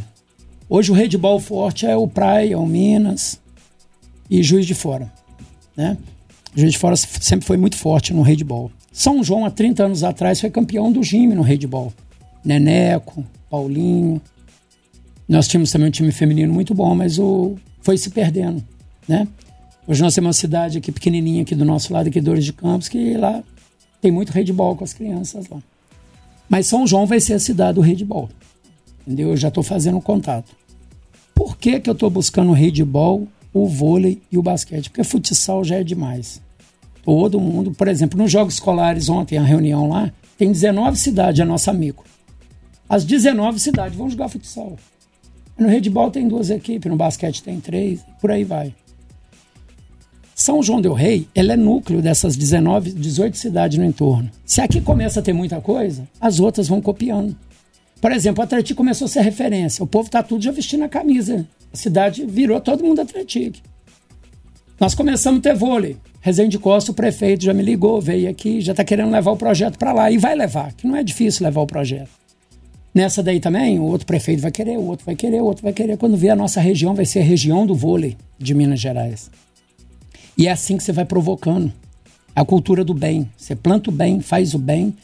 Hoje 0.68 0.90
o 0.90 0.94
handball 0.94 1.38
forte 1.38 1.86
é 1.86 1.96
o 1.96 2.08
Praia, 2.08 2.58
o 2.58 2.66
Minas 2.66 3.40
e 4.30 4.42
Juiz 4.42 4.66
de 4.66 4.74
Fora. 4.74 5.12
Né? 5.76 5.96
Juiz 6.54 6.72
de 6.72 6.78
Fora 6.78 6.96
sempre 6.96 7.44
foi 7.44 7.56
muito 7.56 7.76
forte 7.76 8.14
no 8.14 8.22
handball. 8.22 8.70
São 8.92 9.22
João, 9.22 9.44
há 9.44 9.50
30 9.50 9.84
anos 9.84 10.04
atrás, 10.04 10.40
foi 10.40 10.50
campeão 10.50 10.92
do 10.92 11.02
Gime 11.02 11.34
no 11.34 11.42
handball. 11.42 11.92
Neneco, 12.44 13.24
Paulinho. 13.48 14.20
Nós 15.28 15.46
tínhamos 15.46 15.70
também 15.70 15.88
um 15.88 15.92
time 15.92 16.10
feminino 16.10 16.52
muito 16.52 16.74
bom, 16.74 16.94
mas 16.94 17.18
o 17.18 17.56
foi 17.82 17.96
se 17.96 18.10
perdendo, 18.10 18.62
né? 19.08 19.26
Hoje 19.86 20.02
nós 20.02 20.14
temos 20.14 20.28
uma 20.28 20.32
cidade 20.32 20.78
aqui 20.78 20.92
pequenininha 20.92 21.42
aqui 21.42 21.54
do 21.54 21.64
nosso 21.64 21.92
lado, 21.92 22.08
aqui 22.08 22.20
Dores 22.20 22.44
de 22.44 22.52
Campos, 22.52 22.88
que 22.88 23.16
lá 23.16 23.42
tem 24.00 24.10
muito 24.10 24.32
handball 24.32 24.76
com 24.76 24.84
as 24.84 24.92
crianças 24.92 25.48
lá. 25.48 25.58
Mas 26.48 26.66
São 26.66 26.86
João 26.86 27.06
vai 27.06 27.20
ser 27.20 27.34
a 27.34 27.38
cidade 27.38 27.76
do 27.76 27.80
handball. 27.80 28.28
Entendeu? 29.06 29.30
Eu 29.30 29.36
já 29.36 29.48
estou 29.48 29.62
fazendo 29.62 30.00
contato. 30.00 30.54
Por 31.34 31.56
que, 31.56 31.80
que 31.80 31.88
eu 31.88 31.94
estou 31.94 32.10
buscando 32.10 32.52
handball, 32.52 33.26
o 33.52 33.68
vôlei 33.68 34.20
e 34.30 34.38
o 34.38 34.42
basquete? 34.42 34.90
Porque 34.90 35.04
futsal 35.04 35.64
já 35.64 35.76
é 35.76 35.84
demais. 35.84 36.40
Todo 37.02 37.40
mundo, 37.40 37.72
por 37.72 37.88
exemplo, 37.88 38.18
nos 38.18 38.30
Jogos 38.30 38.54
Escolares, 38.54 39.08
ontem, 39.08 39.38
a 39.38 39.42
reunião 39.42 39.88
lá, 39.88 40.12
tem 40.36 40.52
19 40.52 40.96
cidades, 40.96 41.40
é 41.40 41.44
nosso 41.44 41.70
amigo. 41.70 42.04
As 42.88 43.04
19 43.04 43.58
cidades 43.58 43.96
vão 43.96 44.10
jogar 44.10 44.28
futsal. 44.28 44.76
No 45.58 45.68
handball 45.68 46.10
tem 46.10 46.26
duas 46.26 46.50
equipes, 46.50 46.90
no 46.90 46.96
basquete 46.96 47.42
tem 47.42 47.60
três, 47.60 48.00
por 48.20 48.30
aí 48.30 48.44
vai. 48.44 48.74
São 50.34 50.62
João 50.62 50.80
del 50.80 50.94
Rei, 50.94 51.28
ela 51.34 51.52
é 51.52 51.56
núcleo 51.56 52.00
dessas 52.00 52.34
19, 52.34 52.92
18 52.92 53.36
cidades 53.36 53.76
no 53.76 53.84
entorno. 53.84 54.30
Se 54.46 54.62
aqui 54.62 54.80
começa 54.80 55.20
a 55.20 55.22
ter 55.22 55.34
muita 55.34 55.60
coisa, 55.60 56.08
as 56.18 56.40
outras 56.40 56.66
vão 56.66 56.80
copiando. 56.80 57.36
Por 58.00 58.12
exemplo, 58.12 58.40
o 58.40 58.44
Atlético 58.44 58.78
começou 58.78 59.04
a 59.04 59.08
ser 59.08 59.20
referência. 59.20 59.84
O 59.84 59.86
povo 59.86 60.06
está 60.06 60.22
tudo 60.22 60.42
já 60.42 60.50
vestindo 60.50 60.84
a 60.84 60.88
camisa. 60.88 61.46
A 61.72 61.76
cidade 61.76 62.24
virou 62.24 62.60
todo 62.60 62.82
mundo 62.82 63.00
Atlético. 63.00 63.58
Nós 64.80 64.94
começamos 64.94 65.40
a 65.40 65.42
ter 65.42 65.54
vôlei. 65.54 65.96
Resende 66.22 66.58
Costa, 66.58 66.90
o 66.90 66.94
prefeito, 66.94 67.44
já 67.44 67.54
me 67.54 67.62
ligou, 67.62 68.00
veio 68.00 68.28
aqui, 68.28 68.60
já 68.60 68.72
está 68.72 68.84
querendo 68.84 69.10
levar 69.10 69.30
o 69.30 69.36
projeto 69.36 69.78
para 69.78 69.92
lá. 69.92 70.10
E 70.10 70.18
vai 70.18 70.34
levar, 70.34 70.72
que 70.72 70.86
não 70.86 70.96
é 70.96 71.02
difícil 71.02 71.44
levar 71.44 71.60
o 71.60 71.66
projeto. 71.66 72.10
Nessa 72.94 73.22
daí 73.22 73.38
também, 73.38 73.78
o 73.78 73.84
outro 73.84 74.06
prefeito 74.06 74.42
vai 74.42 74.50
querer, 74.50 74.76
o 74.76 74.84
outro 74.86 75.06
vai 75.06 75.14
querer, 75.14 75.40
o 75.40 75.44
outro 75.44 75.62
vai 75.62 75.72
querer. 75.72 75.96
Quando 75.96 76.16
vier 76.16 76.32
a 76.32 76.36
nossa 76.36 76.60
região, 76.60 76.94
vai 76.94 77.04
ser 77.04 77.20
a 77.20 77.24
região 77.24 77.66
do 77.66 77.74
vôlei 77.74 78.16
de 78.38 78.54
Minas 78.54 78.80
Gerais. 78.80 79.30
E 80.36 80.46
é 80.46 80.50
assim 80.50 80.76
que 80.76 80.82
você 80.82 80.92
vai 80.92 81.04
provocando 81.04 81.72
a 82.34 82.44
cultura 82.44 82.82
do 82.82 82.94
bem. 82.94 83.30
Você 83.36 83.54
planta 83.54 83.90
o 83.90 83.92
bem, 83.92 84.20
faz 84.20 84.54
o 84.54 84.58
bem 84.58 84.94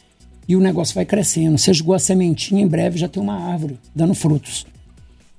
e 0.48 0.54
o 0.56 0.60
negócio 0.60 0.94
vai 0.94 1.04
crescendo. 1.04 1.58
Você 1.58 1.72
jogou 1.72 1.94
a 1.94 1.98
sementinha, 1.98 2.62
em 2.62 2.68
breve 2.68 2.98
já 2.98 3.08
tem 3.08 3.22
uma 3.22 3.38
árvore 3.38 3.78
dando 3.94 4.14
frutos. 4.14 4.66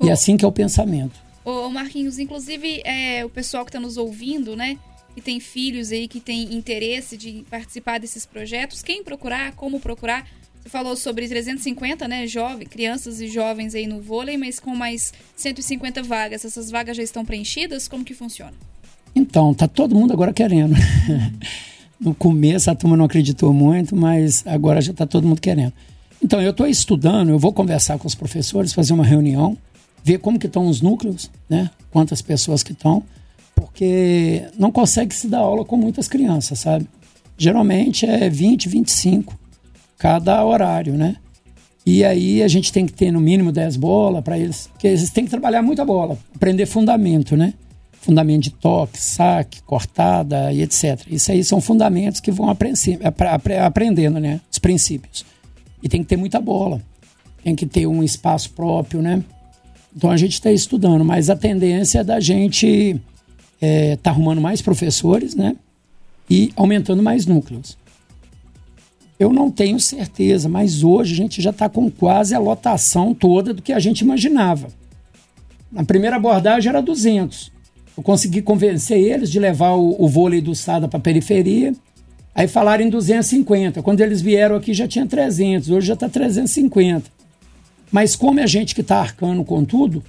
E 0.01 0.09
é 0.09 0.11
assim 0.11 0.37
que 0.37 0.45
é 0.45 0.47
o 0.47 0.51
pensamento. 0.51 1.19
Ô 1.43 1.69
Marquinhos, 1.69 2.19
inclusive 2.19 2.81
é, 2.83 3.23
o 3.23 3.29
pessoal 3.29 3.63
que 3.63 3.69
está 3.69 3.79
nos 3.79 3.97
ouvindo, 3.97 4.55
né? 4.55 4.77
Que 5.15 5.21
tem 5.21 5.39
filhos 5.39 5.91
aí, 5.91 6.07
que 6.07 6.19
tem 6.19 6.53
interesse 6.53 7.17
de 7.17 7.43
participar 7.49 7.99
desses 7.99 8.25
projetos, 8.25 8.83
quem 8.83 9.03
procurar, 9.03 9.53
como 9.53 9.79
procurar, 9.79 10.27
você 10.67 10.69
falou 10.69 10.97
sobre 10.97 11.25
350, 11.29 12.07
né, 12.09 12.27
jovens, 12.27 12.67
crianças 12.67 13.21
e 13.21 13.27
jovens 13.29 13.73
aí 13.73 13.87
no 13.87 14.01
vôlei, 14.01 14.35
mas 14.35 14.59
com 14.59 14.75
mais 14.75 15.13
150 15.37 16.03
vagas. 16.03 16.43
Essas 16.43 16.69
vagas 16.69 16.97
já 16.97 17.03
estão 17.03 17.23
preenchidas? 17.23 17.87
Como 17.87 18.03
que 18.03 18.13
funciona? 18.13 18.53
Então, 19.15 19.53
tá 19.53 19.65
todo 19.65 19.95
mundo 19.95 20.11
agora 20.11 20.33
querendo. 20.33 20.75
no 21.99 22.13
começo 22.13 22.69
a 22.69 22.75
turma 22.75 22.95
não 22.95 23.05
acreditou 23.05 23.53
muito, 23.53 23.95
mas 23.95 24.43
agora 24.45 24.81
já 24.81 24.91
está 24.91 25.05
todo 25.05 25.27
mundo 25.27 25.41
querendo. 25.41 25.73
Então, 26.21 26.41
eu 26.41 26.51
estou 26.51 26.67
estudando, 26.67 27.29
eu 27.29 27.39
vou 27.39 27.53
conversar 27.53 27.97
com 27.97 28.07
os 28.07 28.15
professores, 28.15 28.73
fazer 28.73 28.93
uma 28.93 29.05
reunião, 29.05 29.57
ver 30.03 30.19
como 30.19 30.39
que 30.39 30.47
estão 30.47 30.67
os 30.67 30.81
núcleos, 30.81 31.29
né? 31.49 31.69
Quantas 31.91 32.21
pessoas 32.21 32.63
que 32.63 32.71
estão, 32.71 33.03
porque 33.55 34.43
não 34.57 34.71
consegue 34.71 35.13
se 35.13 35.27
dar 35.27 35.39
aula 35.39 35.63
com 35.65 35.77
muitas 35.77 36.07
crianças, 36.07 36.59
sabe? 36.59 36.87
Geralmente 37.37 38.05
é 38.05 38.29
20, 38.29 38.69
25 38.69 39.37
cada 39.97 40.43
horário, 40.45 40.93
né? 40.93 41.17
E 41.85 42.03
aí 42.03 42.43
a 42.43 42.47
gente 42.47 42.71
tem 42.71 42.85
que 42.85 42.93
ter 42.93 43.11
no 43.11 43.19
mínimo 43.19 43.51
10 43.51 43.77
bolas 43.77 44.23
para 44.23 44.37
eles, 44.37 44.67
porque 44.67 44.87
eles 44.87 45.09
têm 45.09 45.23
que 45.23 45.29
trabalhar 45.29 45.61
muita 45.61 45.85
bola, 45.85 46.17
aprender 46.35 46.65
fundamento, 46.65 47.37
né? 47.37 47.53
Fundamento 48.07 48.43
de 48.43 48.51
toque, 48.51 48.97
saque, 49.01 49.61
cortada 49.63 50.53
e 50.53 50.61
etc. 50.61 51.01
Isso 51.11 51.29
aí 51.29 51.43
são 51.43 51.59
fundamentos 51.59 52.21
que 52.21 52.31
vão 52.31 52.47
aprendendo, 52.49 54.17
né? 54.17 54.39
Os 54.49 54.57
princípios. 54.57 55.25
E 55.83 55.89
tem 55.89 56.01
que 56.01 56.07
ter 56.07 56.15
muita 56.15 56.39
bola. 56.39 56.81
Tem 57.43 57.53
que 57.53 57.65
ter 57.65 57.85
um 57.85 58.01
espaço 58.01 58.51
próprio, 58.51 59.01
né? 59.01 59.21
Então 59.93 60.09
a 60.09 60.15
gente 60.15 60.35
está 60.35 60.49
estudando, 60.49 61.03
mas 61.03 61.29
a 61.29 61.35
tendência 61.35 61.99
é 61.99 62.03
da 62.05 62.17
gente 62.21 62.95
é, 63.59 63.97
tá 63.97 64.09
arrumando 64.09 64.39
mais 64.39 64.61
professores, 64.61 65.35
né? 65.35 65.57
E 66.29 66.53
aumentando 66.55 67.03
mais 67.03 67.25
núcleos. 67.25 67.77
Eu 69.19 69.33
não 69.33 69.51
tenho 69.51 69.81
certeza, 69.81 70.47
mas 70.47 70.81
hoje 70.81 71.11
a 71.11 71.17
gente 71.17 71.41
já 71.41 71.49
está 71.49 71.67
com 71.67 71.91
quase 71.91 72.33
a 72.33 72.39
lotação 72.39 73.13
toda 73.13 73.53
do 73.53 73.61
que 73.61 73.73
a 73.73 73.79
gente 73.79 73.99
imaginava. 73.99 74.69
Na 75.69 75.83
primeira 75.83 76.15
abordagem 76.15 76.69
era 76.69 76.81
200. 76.81 77.56
Eu 77.97 78.03
consegui 78.03 78.43
convencer 78.43 78.99
eles 78.99 79.31
de 79.31 79.39
levar 79.39 79.71
o, 79.71 79.95
o 79.97 80.07
vôlei 80.07 80.39
do 80.39 80.53
Sada 80.53 80.87
para 80.87 80.99
a 80.99 81.01
periferia. 81.01 81.73
Aí 82.35 82.47
falaram 82.47 82.83
em 82.83 82.89
250. 82.89 83.81
Quando 83.81 84.01
eles 84.01 84.21
vieram 84.21 84.55
aqui 84.55 84.73
já 84.73 84.87
tinha 84.87 85.07
300, 85.07 85.71
hoje 85.71 85.87
já 85.87 85.95
está 85.95 86.07
350. 86.07 87.09
Mas 87.91 88.15
como 88.15 88.39
é 88.39 88.45
gente 88.45 88.75
que 88.75 88.81
está 88.81 88.99
arcando 88.99 89.43
com 89.43 89.65
tudo, 89.65 90.03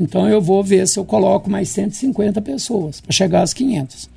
então 0.00 0.28
eu 0.28 0.40
vou 0.40 0.64
ver 0.64 0.88
se 0.88 0.98
eu 0.98 1.04
coloco 1.04 1.48
mais 1.48 1.68
150 1.68 2.40
pessoas 2.42 3.00
para 3.00 3.12
chegar 3.12 3.42
às 3.42 3.54
500. 3.54 4.10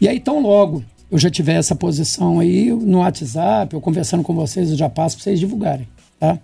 E 0.00 0.08
aí, 0.08 0.20
tão 0.20 0.40
logo 0.40 0.84
eu 1.10 1.18
já 1.18 1.30
tiver 1.30 1.54
essa 1.54 1.76
posição 1.76 2.40
aí 2.40 2.72
no 2.72 2.98
WhatsApp, 2.98 3.72
eu 3.72 3.80
conversando 3.80 4.22
com 4.22 4.34
vocês, 4.34 4.70
eu 4.70 4.76
já 4.76 4.90
passo 4.90 5.16
para 5.16 5.22
vocês 5.22 5.38
divulgarem, 5.38 5.86
tá? 6.18 6.38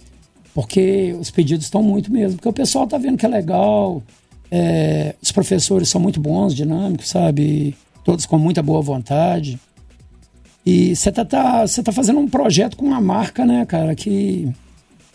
Porque 0.54 1.14
os 1.18 1.30
pedidos 1.30 1.66
estão 1.66 1.82
muito 1.82 2.12
mesmo, 2.12 2.36
porque 2.36 2.48
o 2.48 2.52
pessoal 2.52 2.86
tá 2.86 2.96
vendo 2.96 3.18
que 3.18 3.26
é 3.26 3.28
legal, 3.28 4.02
é, 4.50 5.14
os 5.22 5.30
professores 5.30 5.88
são 5.88 6.00
muito 6.00 6.20
bons, 6.20 6.54
dinâmicos, 6.54 7.08
sabe? 7.08 7.76
Todos 8.04 8.26
com 8.26 8.38
muita 8.38 8.62
boa 8.62 8.82
vontade. 8.82 9.58
E 10.64 10.94
você 10.94 11.10
tá, 11.10 11.24
tá, 11.24 11.64
tá 11.84 11.92
fazendo 11.92 12.20
um 12.20 12.28
projeto 12.28 12.76
com 12.76 12.84
uma 12.84 13.00
marca, 13.00 13.46
né, 13.46 13.64
cara, 13.64 13.94
que 13.94 14.48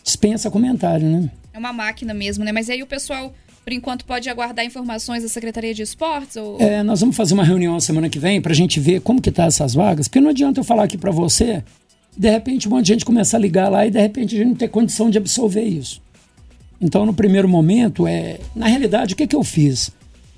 dispensa 0.04 0.50
comentário, 0.50 1.08
né? 1.08 1.30
É 1.54 1.60
uma 1.60 1.74
máquina 1.74 2.13
mesmo, 2.13 2.44
né? 2.44 2.51
Mas 2.51 2.70
aí 2.70 2.82
o 2.82 2.88
pessoal 2.88 3.34
por 3.65 3.74
enquanto, 3.74 4.06
pode 4.06 4.30
aguardar 4.30 4.63
informações 4.63 5.24
da 5.24 5.27
Secretaria 5.27 5.74
de 5.74 5.82
Esportes? 5.82 6.36
Ou... 6.36 6.62
É, 6.62 6.84
nós 6.84 7.00
vamos 7.00 7.15
fazer 7.15 7.34
uma 7.34 7.44
reunião 7.44 7.80
semana 7.80 8.08
que 8.08 8.20
vem 8.20 8.39
para 8.39 8.51
a 8.51 8.56
gente 8.56 8.80
ver 8.80 9.01
como 9.01 9.20
que 9.20 9.32
tá 9.32 9.46
essas 9.46 9.74
vagas, 9.74 10.08
porque 10.08 10.22
não 10.22 10.30
adianta 10.30 10.60
eu 10.60 10.63
falar 10.63 10.84
aqui 10.84 11.00
para 11.00 11.10
você, 11.10 11.63
de 12.15 12.30
repente 12.30 12.68
um 12.68 12.72
monte 12.72 12.86
de 12.86 12.94
gente 12.94 13.04
começa 13.04 13.36
a 13.36 13.39
ligar 13.39 13.68
lá 13.70 13.88
e 13.88 13.89
de 13.89 14.00
repente 14.00 14.36
a 14.36 14.38
gente 14.38 14.48
não 14.50 14.56
tem 14.56 14.70
condição 14.70 15.10
de 15.10 15.18
absorver 15.18 15.63
isso. 15.63 16.00
Então, 16.79 17.05
no 17.05 17.13
primeiro 17.13 17.48
momento, 17.48 18.05
é, 18.05 18.39
na 18.55 18.67
realidade, 18.67 19.13
o 19.13 19.17
que, 19.17 19.27
que 19.27 19.36
eu 19.36 19.44
fiz? 19.44 19.91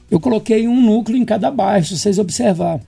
Eu 0.10 0.20
coloquei 0.20 0.68
um 0.68 0.82
núcleo 0.82 1.18
em 1.18 1.26
cada 1.26 1.52
bairro, 1.52 1.86
se 1.86 1.98
vocês 1.98 2.20
observar. 2.20 2.80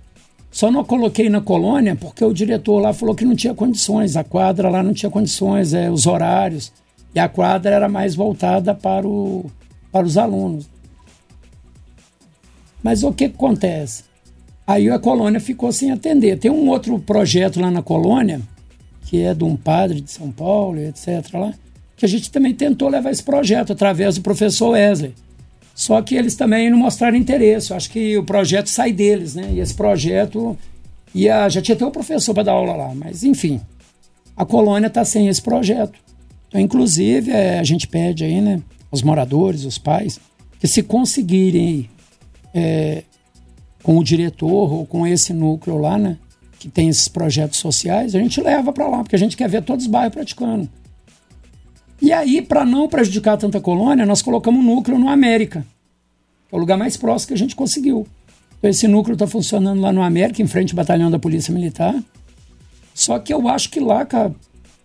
Só 0.51 0.72
não 0.72 0.84
coloquei 0.84 1.29
na 1.29 1.41
colônia 1.41 1.96
porque 1.96 2.24
o 2.24 2.34
diretor 2.34 2.79
lá 2.79 2.94
falou 2.94 3.13
que 3.13 3.25
não 3.25 3.36
tinha 3.36 3.53
condições, 3.53 4.15
a 4.15 4.24
quadra 4.24 4.70
lá 4.70 4.82
não 4.82 4.94
tinha 4.94 5.10
condições, 5.10 5.74
é, 5.74 5.91
os 5.91 6.08
horários. 6.08 6.72
E 7.13 7.20
a 7.20 7.27
quadra 7.27 7.74
era 7.74 7.89
mais 7.89 8.15
voltada 8.15 8.74
para 8.74 9.08
o, 9.08 9.46
para 9.91 10.06
os 10.06 10.18
alunos. 10.18 10.68
Mas 12.82 13.03
o 13.03 13.12
que 13.12 13.25
acontece? 13.25 14.03
Aí 14.65 14.89
a 14.89 15.00
colônia 15.00 15.39
ficou 15.39 15.72
sem 15.72 15.91
atender. 15.91 16.38
Tem 16.38 16.51
um 16.51 16.70
outro 16.70 16.98
projeto 17.00 17.60
lá 17.60 17.70
na 17.70 17.82
colônia, 17.82 18.39
que 19.06 19.22
é 19.22 19.34
de 19.34 19.44
um 19.44 19.56
padre 19.56 20.00
de 20.00 20.12
São 20.12 20.32
Paulo, 20.32 20.79
etc. 20.79 21.34
Lá, 21.34 21.53
que 22.00 22.06
a 22.06 22.10
gente 22.10 22.32
também 22.32 22.53
tentou 22.53 22.89
levar 22.89 23.12
esse 23.12 23.22
projeto 23.22 23.74
através 23.74 24.15
do 24.15 24.22
professor 24.22 24.70
Wesley. 24.70 25.13
Só 25.75 26.01
que 26.01 26.15
eles 26.15 26.36
também 26.36 26.70
não 26.70 26.77
mostraram 26.77 27.18
interesse. 27.18 27.72
Eu 27.72 27.77
acho 27.77 27.89
que 27.89 28.18
o 28.18 28.24
projeto 28.24 28.68
sai 28.68 28.91
deles, 28.91 29.36
né? 29.36 29.50
E 29.53 29.60
esse 29.60 29.74
projeto 29.74 30.58
ia, 31.13 31.48
já 31.50 31.62
tinha 31.62 31.75
até 31.75 31.86
o 31.86 31.91
professor 31.91 32.34
para 32.34 32.44
dar 32.44 32.53
aula 32.53 32.75
lá, 32.75 32.94
mas 32.96 33.24
enfim, 33.24 33.62
a 34.36 34.46
colônia 34.46 34.88
está 34.88 35.06
sem 35.06 35.27
esse 35.27 35.41
projeto. 35.41 36.00
Então, 36.48 36.60
inclusive, 36.60 37.32
é, 37.32 37.60
a 37.60 37.63
gente 37.63 37.88
pede 37.88 38.24
aí, 38.24 38.41
né? 38.41 38.62
os 38.91 39.01
moradores, 39.01 39.65
os 39.65 39.77
pais, 39.77 40.20
que 40.60 40.68
se 40.68 40.82
conseguirem 40.84 41.89
é, 42.53 43.03
com 43.84 43.98
o 43.98 44.03
diretor 44.03 44.74
ou 44.74 44.86
com 44.86 45.06
esse 45.06 45.34
núcleo 45.34 45.77
lá, 45.77 45.98
né, 45.98 46.18
que 46.58 46.68
tem 46.68 46.89
esses 46.89 47.08
projetos 47.08 47.60
sociais, 47.60 48.15
a 48.15 48.20
gente 48.20 48.41
leva 48.41 48.74
para 48.74 48.88
lá, 48.88 49.03
porque 49.03 49.15
a 49.15 49.20
gente 49.20 49.38
quer 49.38 49.48
ver 49.48 49.63
todos 49.63 49.86
os 49.86 49.91
bairros 49.91 50.13
praticando. 50.13 50.70
E 52.01 52.13
aí, 52.13 52.41
para 52.41 52.65
não 52.65 52.88
prejudicar 52.88 53.38
tanta 53.38 53.60
colônia, 53.60 54.06
nós 54.06 54.22
colocamos 54.22 54.62
um 54.62 54.75
núcleo 54.75 54.98
no 54.98 55.10
América, 55.10 55.65
que 56.48 56.56
é 56.56 56.58
o 56.58 56.60
lugar 56.60 56.77
mais 56.77 56.96
próximo 56.96 57.29
que 57.29 57.34
a 57.34 57.38
gente 57.38 57.56
conseguiu. 57.56 58.08
Então, 58.58 58.70
esse 58.70 58.88
núcleo 58.88 59.13
está 59.13 59.27
funcionando 59.27 59.82
lá 59.82 59.91
no 59.91 60.01
América, 60.01 60.41
em 60.41 60.48
frente 60.48 60.72
ao 60.72 60.77
batalhão 60.77 61.12
da 61.12 61.20
Polícia 61.20 61.53
Militar. 61.53 61.96
Só 62.94 63.20
que 63.20 63.34
eu 63.34 63.48
acho 63.48 63.70
que 63.70 63.79
lá, 63.79 64.06
cara, 64.06 64.34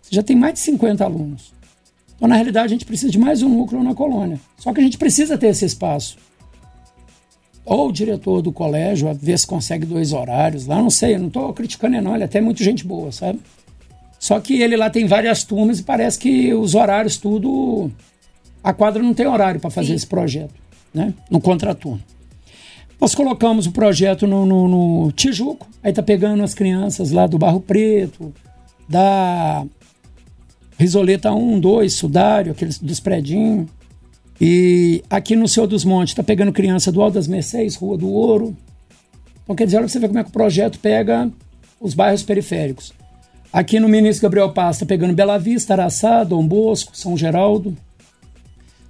já 0.09 0.23
tem 0.23 0.35
mais 0.35 0.53
de 0.53 0.59
50 0.59 1.03
alunos. 1.03 1.53
Então, 2.15 2.27
na 2.27 2.35
realidade, 2.35 2.67
a 2.67 2.69
gente 2.69 2.85
precisa 2.85 3.11
de 3.11 3.19
mais 3.19 3.41
um 3.41 3.49
núcleo 3.49 3.83
na 3.83 3.93
colônia. 3.93 4.39
Só 4.57 4.73
que 4.73 4.79
a 4.79 4.83
gente 4.83 4.97
precisa 4.97 5.37
ter 5.37 5.47
esse 5.47 5.65
espaço. 5.65 6.17
Ou 7.65 7.89
o 7.89 7.91
diretor 7.91 8.41
do 8.41 8.51
colégio, 8.51 9.09
a 9.09 9.13
ver 9.13 9.37
se 9.39 9.47
consegue 9.47 9.85
dois 9.85 10.13
horários 10.13 10.67
lá, 10.67 10.81
não 10.81 10.89
sei, 10.89 11.15
eu 11.15 11.19
não 11.19 11.27
estou 11.27 11.51
criticando 11.53 11.99
não, 11.99 12.13
ele 12.13 12.23
é 12.23 12.25
até 12.25 12.39
muito 12.39 12.63
gente 12.63 12.85
boa, 12.85 13.11
sabe? 13.11 13.39
Só 14.25 14.39
que 14.39 14.59
ele 14.59 14.75
lá 14.75 14.89
tem 14.89 15.05
várias 15.05 15.43
turmas 15.43 15.79
e 15.79 15.83
parece 15.83 16.17
que 16.17 16.51
os 16.51 16.73
horários 16.73 17.15
tudo... 17.15 17.91
A 18.63 18.73
quadra 18.73 19.03
não 19.03 19.13
tem 19.13 19.27
horário 19.27 19.59
para 19.59 19.69
fazer 19.69 19.89
Sim. 19.89 19.93
esse 19.93 20.07
projeto, 20.07 20.55
né? 20.91 21.13
No 21.29 21.39
contraturno. 21.39 22.01
Nós 22.99 23.13
colocamos 23.13 23.67
o 23.67 23.71
projeto 23.71 24.25
no, 24.25 24.43
no, 24.43 24.67
no 24.67 25.11
Tijuco, 25.11 25.67
aí 25.83 25.93
tá 25.93 26.01
pegando 26.01 26.41
as 26.41 26.55
crianças 26.55 27.11
lá 27.11 27.27
do 27.27 27.37
Barro 27.37 27.59
Preto, 27.59 28.33
da 28.89 29.63
Risoleta 30.75 31.31
1, 31.31 31.59
2, 31.59 31.93
Sudário, 31.93 32.53
aqueles 32.53 32.79
dos 32.79 32.99
predinhos. 32.99 33.69
E 34.41 35.03
aqui 35.07 35.35
no 35.35 35.47
Senhor 35.47 35.67
dos 35.67 35.85
Montes 35.85 36.15
tá 36.15 36.23
pegando 36.23 36.51
criança 36.51 36.91
do 36.91 36.99
Alto 36.99 37.13
das 37.13 37.27
Mercês, 37.27 37.75
Rua 37.75 37.95
do 37.95 38.09
Ouro. 38.09 38.57
Então 39.43 39.55
quer 39.55 39.65
dizer, 39.65 39.77
olha 39.77 39.83
pra 39.83 39.93
você 39.93 39.99
ver 39.99 40.07
como 40.07 40.17
é 40.17 40.23
que 40.23 40.29
o 40.31 40.33
projeto 40.33 40.79
pega 40.79 41.31
os 41.79 41.93
bairros 41.93 42.23
periféricos. 42.23 42.91
Aqui 43.55 43.79
no 43.79 43.87
Ministro 43.87 44.23
Gabriel 44.23 44.51
Paz 44.51 44.79
tá 44.79 44.85
pegando 44.85 45.13
Bela 45.13 45.39
Vista, 45.39 45.71
Araçá, 45.71 46.25
Dom 46.25 46.45
Bosco, 46.45 46.91
São 46.93 47.15
Geraldo. 47.15 47.73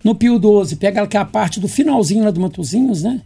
No 0.04 0.16
Pio 0.16 0.40
12 0.40 0.78
pega 0.78 1.04
aquela 1.04 1.24
parte 1.24 1.60
do 1.60 1.68
finalzinho 1.68 2.24
lá 2.24 2.32
do 2.32 2.42
Matozinhos, 2.42 3.04
né? 3.04 3.22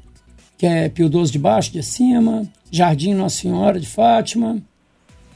que 0.58 0.66
é 0.66 0.90
Pio 0.90 1.08
XII 1.10 1.32
de 1.32 1.40
baixo, 1.40 1.72
de 1.72 1.82
cima, 1.82 2.46
Jardim 2.70 3.14
Nossa 3.14 3.38
Senhora 3.38 3.80
de 3.80 3.88
Fátima. 3.88 4.62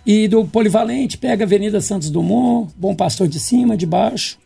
E 0.06 0.28
do 0.28 0.44
Polivalente 0.44 1.18
pega 1.18 1.46
Avenida 1.46 1.80
Santos 1.80 2.10
Dumont, 2.10 2.70
Bom 2.76 2.94
Pastor 2.94 3.30
de 3.30 3.40
cima, 3.40 3.78
de 3.78 3.86
baixo. 3.86 4.38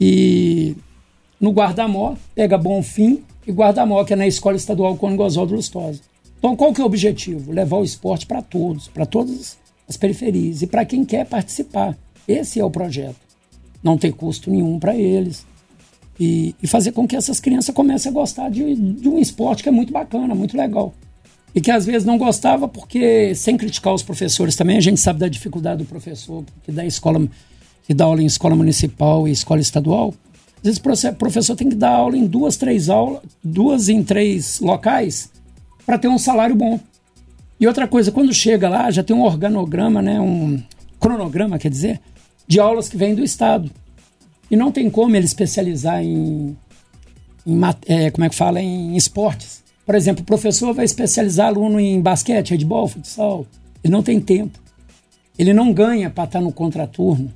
E 0.00 0.74
no 1.40 1.52
Guardamó 1.52 2.16
pega 2.34 2.58
Bom 2.58 2.82
Fim 2.82 3.22
e 3.46 3.52
Guardamó, 3.52 4.02
que 4.02 4.14
é 4.14 4.16
na 4.16 4.26
Escola 4.26 4.56
Estadual 4.56 4.96
Cônigo 4.96 5.22
Oswaldo 5.22 5.54
Lustosa. 5.54 6.00
Então 6.40 6.56
qual 6.56 6.72
que 6.72 6.80
é 6.80 6.82
o 6.82 6.88
objetivo? 6.88 7.52
Levar 7.52 7.76
o 7.76 7.84
esporte 7.84 8.26
para 8.26 8.42
todos, 8.42 8.88
para 8.88 9.06
todas 9.06 9.59
as 9.90 9.96
periferias 9.96 10.62
e 10.62 10.68
para 10.68 10.84
quem 10.84 11.04
quer 11.04 11.26
participar. 11.26 11.98
Esse 12.26 12.60
é 12.60 12.64
o 12.64 12.70
projeto. 12.70 13.16
Não 13.82 13.98
tem 13.98 14.12
custo 14.12 14.48
nenhum 14.48 14.78
para 14.78 14.94
eles 14.94 15.44
e, 16.18 16.54
e, 16.62 16.66
fazer 16.68 16.92
com 16.92 17.08
que 17.08 17.16
essas 17.16 17.40
crianças 17.40 17.74
comecem 17.74 18.08
a 18.08 18.12
gostar 18.12 18.50
de, 18.50 18.76
de, 18.76 19.08
um 19.08 19.18
esporte 19.18 19.64
que 19.64 19.68
é 19.68 19.72
muito 19.72 19.92
bacana, 19.92 20.32
muito 20.32 20.56
legal. 20.56 20.94
E 21.52 21.60
que 21.60 21.72
às 21.72 21.84
vezes 21.84 22.04
não 22.04 22.16
gostava 22.16 22.68
porque, 22.68 23.34
sem 23.34 23.56
criticar 23.56 23.92
os 23.92 24.02
professores 24.04 24.54
também, 24.54 24.76
a 24.76 24.80
gente 24.80 25.00
sabe 25.00 25.18
da 25.18 25.26
dificuldade 25.26 25.82
do 25.82 25.88
professor 25.88 26.44
que 26.62 26.70
dá, 26.70 26.86
escola, 26.86 27.26
que 27.82 27.92
dá 27.92 28.04
aula 28.04 28.22
em 28.22 28.26
escola 28.26 28.54
municipal 28.54 29.26
e 29.26 29.32
escola 29.32 29.60
estadual. 29.60 30.14
Às 30.58 30.62
vezes 30.62 30.78
o 30.78 31.14
professor 31.14 31.56
tem 31.56 31.68
que 31.68 31.74
dar 31.74 31.94
aula 31.96 32.16
em 32.16 32.26
duas, 32.26 32.56
três 32.56 32.88
aulas, 32.88 33.22
duas 33.42 33.88
em 33.88 34.04
três 34.04 34.60
locais 34.60 35.30
para 35.84 35.98
ter 35.98 36.06
um 36.06 36.18
salário 36.18 36.54
bom. 36.54 36.78
E 37.60 37.66
outra 37.66 37.86
coisa, 37.86 38.10
quando 38.10 38.32
chega 38.32 38.70
lá, 38.70 38.90
já 38.90 39.02
tem 39.02 39.14
um 39.14 39.22
organograma, 39.22 40.00
né, 40.00 40.18
um 40.18 40.62
cronograma, 40.98 41.58
quer 41.58 41.68
dizer, 41.68 42.00
de 42.46 42.58
aulas 42.58 42.88
que 42.88 42.96
vêm 42.96 43.14
do 43.14 43.22
Estado. 43.22 43.70
E 44.50 44.56
não 44.56 44.72
tem 44.72 44.88
como 44.88 45.14
ele 45.14 45.26
especializar 45.26 46.02
em, 46.02 46.56
em 47.46 47.60
é, 47.86 48.10
como 48.10 48.24
é 48.24 48.30
que 48.30 48.34
fala, 48.34 48.60
em 48.60 48.96
esportes. 48.96 49.62
Por 49.84 49.94
exemplo, 49.94 50.22
o 50.22 50.26
professor 50.26 50.72
vai 50.72 50.86
especializar 50.86 51.48
aluno 51.48 51.78
em 51.78 52.00
basquete, 52.00 52.52
handball, 52.52 52.88
futsal. 52.88 53.46
Ele 53.84 53.92
não 53.92 54.02
tem 54.02 54.20
tempo. 54.20 54.58
Ele 55.38 55.52
não 55.52 55.72
ganha 55.72 56.08
para 56.08 56.24
estar 56.24 56.40
no 56.40 56.52
contraturno. 56.52 57.30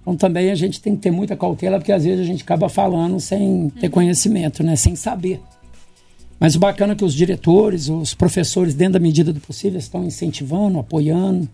Então 0.00 0.16
também 0.16 0.50
a 0.50 0.54
gente 0.54 0.80
tem 0.80 0.94
que 0.94 1.02
ter 1.02 1.10
muita 1.10 1.36
cautela, 1.36 1.78
porque 1.78 1.92
às 1.92 2.04
vezes 2.04 2.20
a 2.20 2.24
gente 2.24 2.42
acaba 2.42 2.68
falando 2.68 3.18
sem 3.18 3.70
ter 3.80 3.86
uhum. 3.86 3.92
conhecimento, 3.92 4.62
né? 4.62 4.76
sem 4.76 4.94
saber. 4.94 5.40
Mas 6.42 6.56
o 6.56 6.58
bacana 6.58 6.92
é 6.92 6.96
que 6.96 7.04
os 7.04 7.14
diretores, 7.14 7.88
os 7.88 8.14
professores, 8.14 8.74
dentro 8.74 8.94
da 8.94 8.98
medida 8.98 9.32
do 9.32 9.38
possível, 9.38 9.78
estão 9.78 10.02
incentivando, 10.02 10.76
apoiando. 10.76 11.48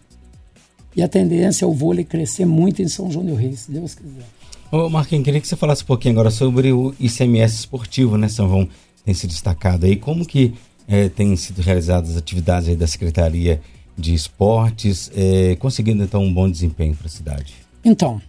E 0.96 1.02
a 1.02 1.06
tendência 1.06 1.66
é 1.66 1.68
o 1.68 1.74
vôlei 1.74 2.06
crescer 2.06 2.46
muito 2.46 2.80
em 2.80 2.88
São 2.88 3.10
João 3.10 3.26
del 3.26 3.34
Rei, 3.34 3.54
se 3.54 3.70
Deus 3.70 3.94
quiser. 3.94 4.24
Ô 4.72 4.88
Marquinhos, 4.88 5.26
queria 5.26 5.42
que 5.42 5.46
você 5.46 5.56
falasse 5.56 5.82
um 5.82 5.86
pouquinho 5.86 6.14
agora 6.14 6.30
sobre 6.30 6.72
o 6.72 6.94
ICMS 6.98 7.54
esportivo, 7.56 8.16
né? 8.16 8.30
São 8.30 8.48
João 8.48 8.66
tem 9.04 9.12
se 9.12 9.26
destacado 9.26 9.84
aí. 9.84 9.94
Como 9.94 10.24
que 10.24 10.54
é, 10.88 11.10
têm 11.10 11.36
sido 11.36 11.60
realizadas 11.60 12.12
as 12.12 12.16
atividades 12.16 12.70
aí 12.70 12.74
da 12.74 12.86
Secretaria 12.86 13.60
de 13.94 14.14
Esportes, 14.14 15.10
é, 15.14 15.54
conseguindo 15.56 16.02
então 16.02 16.24
um 16.24 16.32
bom 16.32 16.50
desempenho 16.50 16.96
para 16.96 17.08
a 17.08 17.10
cidade? 17.10 17.52
Então, 17.84 18.22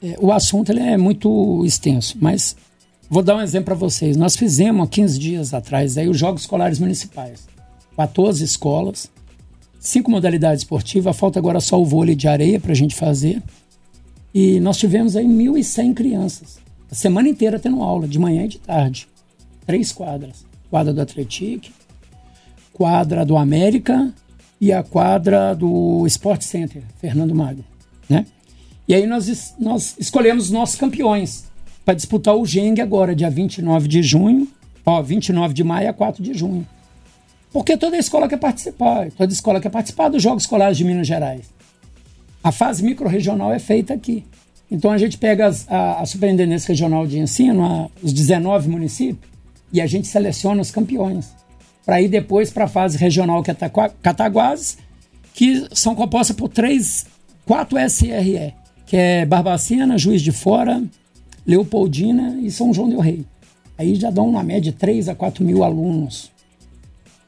é, 0.00 0.14
o 0.20 0.30
assunto 0.30 0.70
ele 0.70 0.78
é 0.78 0.96
muito 0.96 1.64
extenso, 1.66 2.16
mas 2.20 2.54
vou 3.08 3.22
dar 3.22 3.36
um 3.36 3.40
exemplo 3.40 3.66
para 3.66 3.74
vocês. 3.74 4.16
Nós 4.16 4.36
fizemos 4.36 4.86
há 4.86 4.90
15 4.90 5.18
dias 5.18 5.54
atrás 5.54 5.96
aí 5.96 6.08
os 6.08 6.18
Jogos 6.18 6.42
Escolares 6.42 6.78
Municipais. 6.78 7.46
14 7.96 8.44
escolas, 8.44 9.10
cinco 9.80 10.10
modalidades 10.10 10.62
esportivas, 10.62 11.16
falta 11.16 11.38
agora 11.38 11.60
só 11.60 11.80
o 11.80 11.84
vôlei 11.84 12.14
de 12.14 12.28
areia 12.28 12.60
para 12.60 12.72
a 12.72 12.76
gente 12.76 12.94
fazer. 12.94 13.42
E 14.32 14.60
nós 14.60 14.76
tivemos 14.76 15.16
aí 15.16 15.26
1.100 15.26 15.94
crianças. 15.94 16.58
A 16.90 16.94
semana 16.94 17.28
inteira 17.28 17.58
tendo 17.58 17.82
aula, 17.82 18.06
de 18.06 18.18
manhã 18.18 18.44
e 18.44 18.48
de 18.48 18.58
tarde. 18.58 19.08
Três 19.66 19.90
quadras. 19.90 20.46
Quadra 20.70 20.92
do 20.92 21.00
Atletic, 21.00 21.70
quadra 22.72 23.24
do 23.24 23.36
América 23.36 24.14
e 24.60 24.72
a 24.72 24.84
quadra 24.84 25.52
do 25.54 26.06
Sport 26.06 26.42
Center, 26.42 26.82
Fernando 27.00 27.34
Magno, 27.34 27.64
né? 28.08 28.26
E 28.86 28.94
aí 28.94 29.06
nós, 29.06 29.54
nós 29.58 29.96
escolhemos 29.98 30.44
os 30.44 30.50
nossos 30.50 30.76
campeões 30.76 31.47
para 31.88 31.94
disputar 31.94 32.36
o 32.36 32.44
Geng 32.44 32.82
agora, 32.82 33.14
dia 33.14 33.30
29 33.30 33.88
de 33.88 34.02
junho, 34.02 34.46
ó, 34.84 35.00
29 35.00 35.54
de 35.54 35.64
maio 35.64 35.88
a 35.88 35.92
4 35.94 36.22
de 36.22 36.34
junho. 36.34 36.68
Porque 37.50 37.78
toda 37.78 37.96
escola 37.96 38.28
quer 38.28 38.36
participar, 38.36 39.10
toda 39.12 39.32
escola 39.32 39.58
quer 39.58 39.70
participar 39.70 40.10
dos 40.10 40.22
Jogos 40.22 40.42
Escolares 40.42 40.76
de 40.76 40.84
Minas 40.84 41.06
Gerais. 41.06 41.46
A 42.44 42.52
fase 42.52 42.84
micro-regional 42.84 43.54
é 43.54 43.58
feita 43.58 43.94
aqui. 43.94 44.26
Então 44.70 44.90
a 44.90 44.98
gente 44.98 45.16
pega 45.16 45.46
as, 45.46 45.66
a, 45.66 46.00
a, 46.00 46.04
Superintendência 46.04 46.68
Regional 46.68 47.06
de 47.06 47.18
Ensino, 47.18 47.64
a, 47.64 47.88
os 48.02 48.12
19 48.12 48.68
municípios, 48.68 49.32
e 49.72 49.80
a 49.80 49.86
gente 49.86 50.08
seleciona 50.08 50.60
os 50.60 50.70
campeões. 50.70 51.34
Para 51.86 52.02
ir 52.02 52.08
depois 52.08 52.50
para 52.50 52.66
a 52.66 52.68
fase 52.68 52.98
regional 52.98 53.42
que 53.42 53.50
é 53.50 53.56
Cataguases, 54.02 54.76
que 55.32 55.66
são 55.72 55.94
compostas 55.94 56.36
por 56.36 56.50
três, 56.50 57.06
quatro 57.46 57.78
SRE, 57.78 58.52
que 58.84 58.94
é 58.94 59.24
Barbacena, 59.24 59.96
Juiz 59.96 60.20
de 60.20 60.32
Fora, 60.32 60.82
Leopoldina 61.48 62.38
e 62.42 62.50
São 62.50 62.74
João 62.74 62.90
del 62.90 63.00
Rei. 63.00 63.24
Aí 63.78 63.94
já 63.94 64.10
dão 64.10 64.28
uma 64.28 64.42
média 64.42 64.70
de 64.70 64.72
3 64.72 65.08
a 65.08 65.14
4 65.14 65.42
mil 65.42 65.64
alunos. 65.64 66.30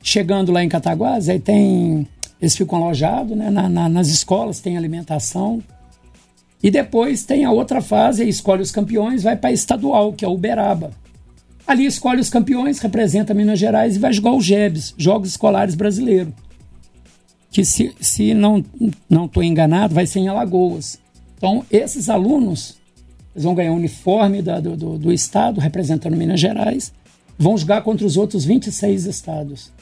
Chegando 0.02 0.52
lá 0.52 0.62
em 0.62 0.68
Cataguases, 0.68 1.30
aí 1.30 1.40
tem 1.40 2.06
eles 2.40 2.56
ficam 2.56 2.82
alojados 2.82 3.36
né? 3.36 3.50
Na, 3.50 3.68
na, 3.68 3.88
nas 3.88 4.08
escolas, 4.08 4.60
tem 4.60 4.76
alimentação. 4.76 5.62
E 6.62 6.70
depois 6.70 7.24
tem 7.24 7.44
a 7.44 7.50
outra 7.50 7.80
fase, 7.80 8.28
escolhe 8.28 8.60
os 8.60 8.70
campeões, 8.70 9.22
vai 9.22 9.36
para 9.36 9.52
estadual, 9.52 10.12
que 10.12 10.24
é 10.24 10.28
Uberaba. 10.28 10.90
Ali 11.66 11.86
escolhe 11.86 12.20
os 12.20 12.28
campeões, 12.28 12.78
representa 12.78 13.32
Minas 13.32 13.58
Gerais 13.58 13.96
e 13.96 13.98
vai 13.98 14.12
jogar 14.12 14.32
o 14.32 14.40
GEBS, 14.40 14.94
Jogos 14.98 15.30
Escolares 15.30 15.74
Brasileiros. 15.74 16.34
Que 17.50 17.64
se, 17.64 17.94
se 18.00 18.34
não 18.34 18.64
estou 19.24 19.42
enganado, 19.42 19.94
vai 19.94 20.06
ser 20.06 20.20
em 20.20 20.28
Alagoas. 20.28 20.98
Então, 21.36 21.64
esses 21.70 22.10
alunos 22.10 22.79
eles 23.34 23.44
vão 23.44 23.54
ganhar 23.54 23.72
o 23.72 23.76
uniforme 23.76 24.42
da, 24.42 24.60
do, 24.60 24.76
do, 24.76 24.98
do 24.98 25.12
estado, 25.12 25.60
representando 25.60 26.16
Minas 26.16 26.40
Gerais, 26.40 26.92
vão 27.38 27.56
jogar 27.56 27.82
contra 27.82 28.06
os 28.06 28.16
outros 28.16 28.44
26 28.44 29.06
estados. 29.06 29.72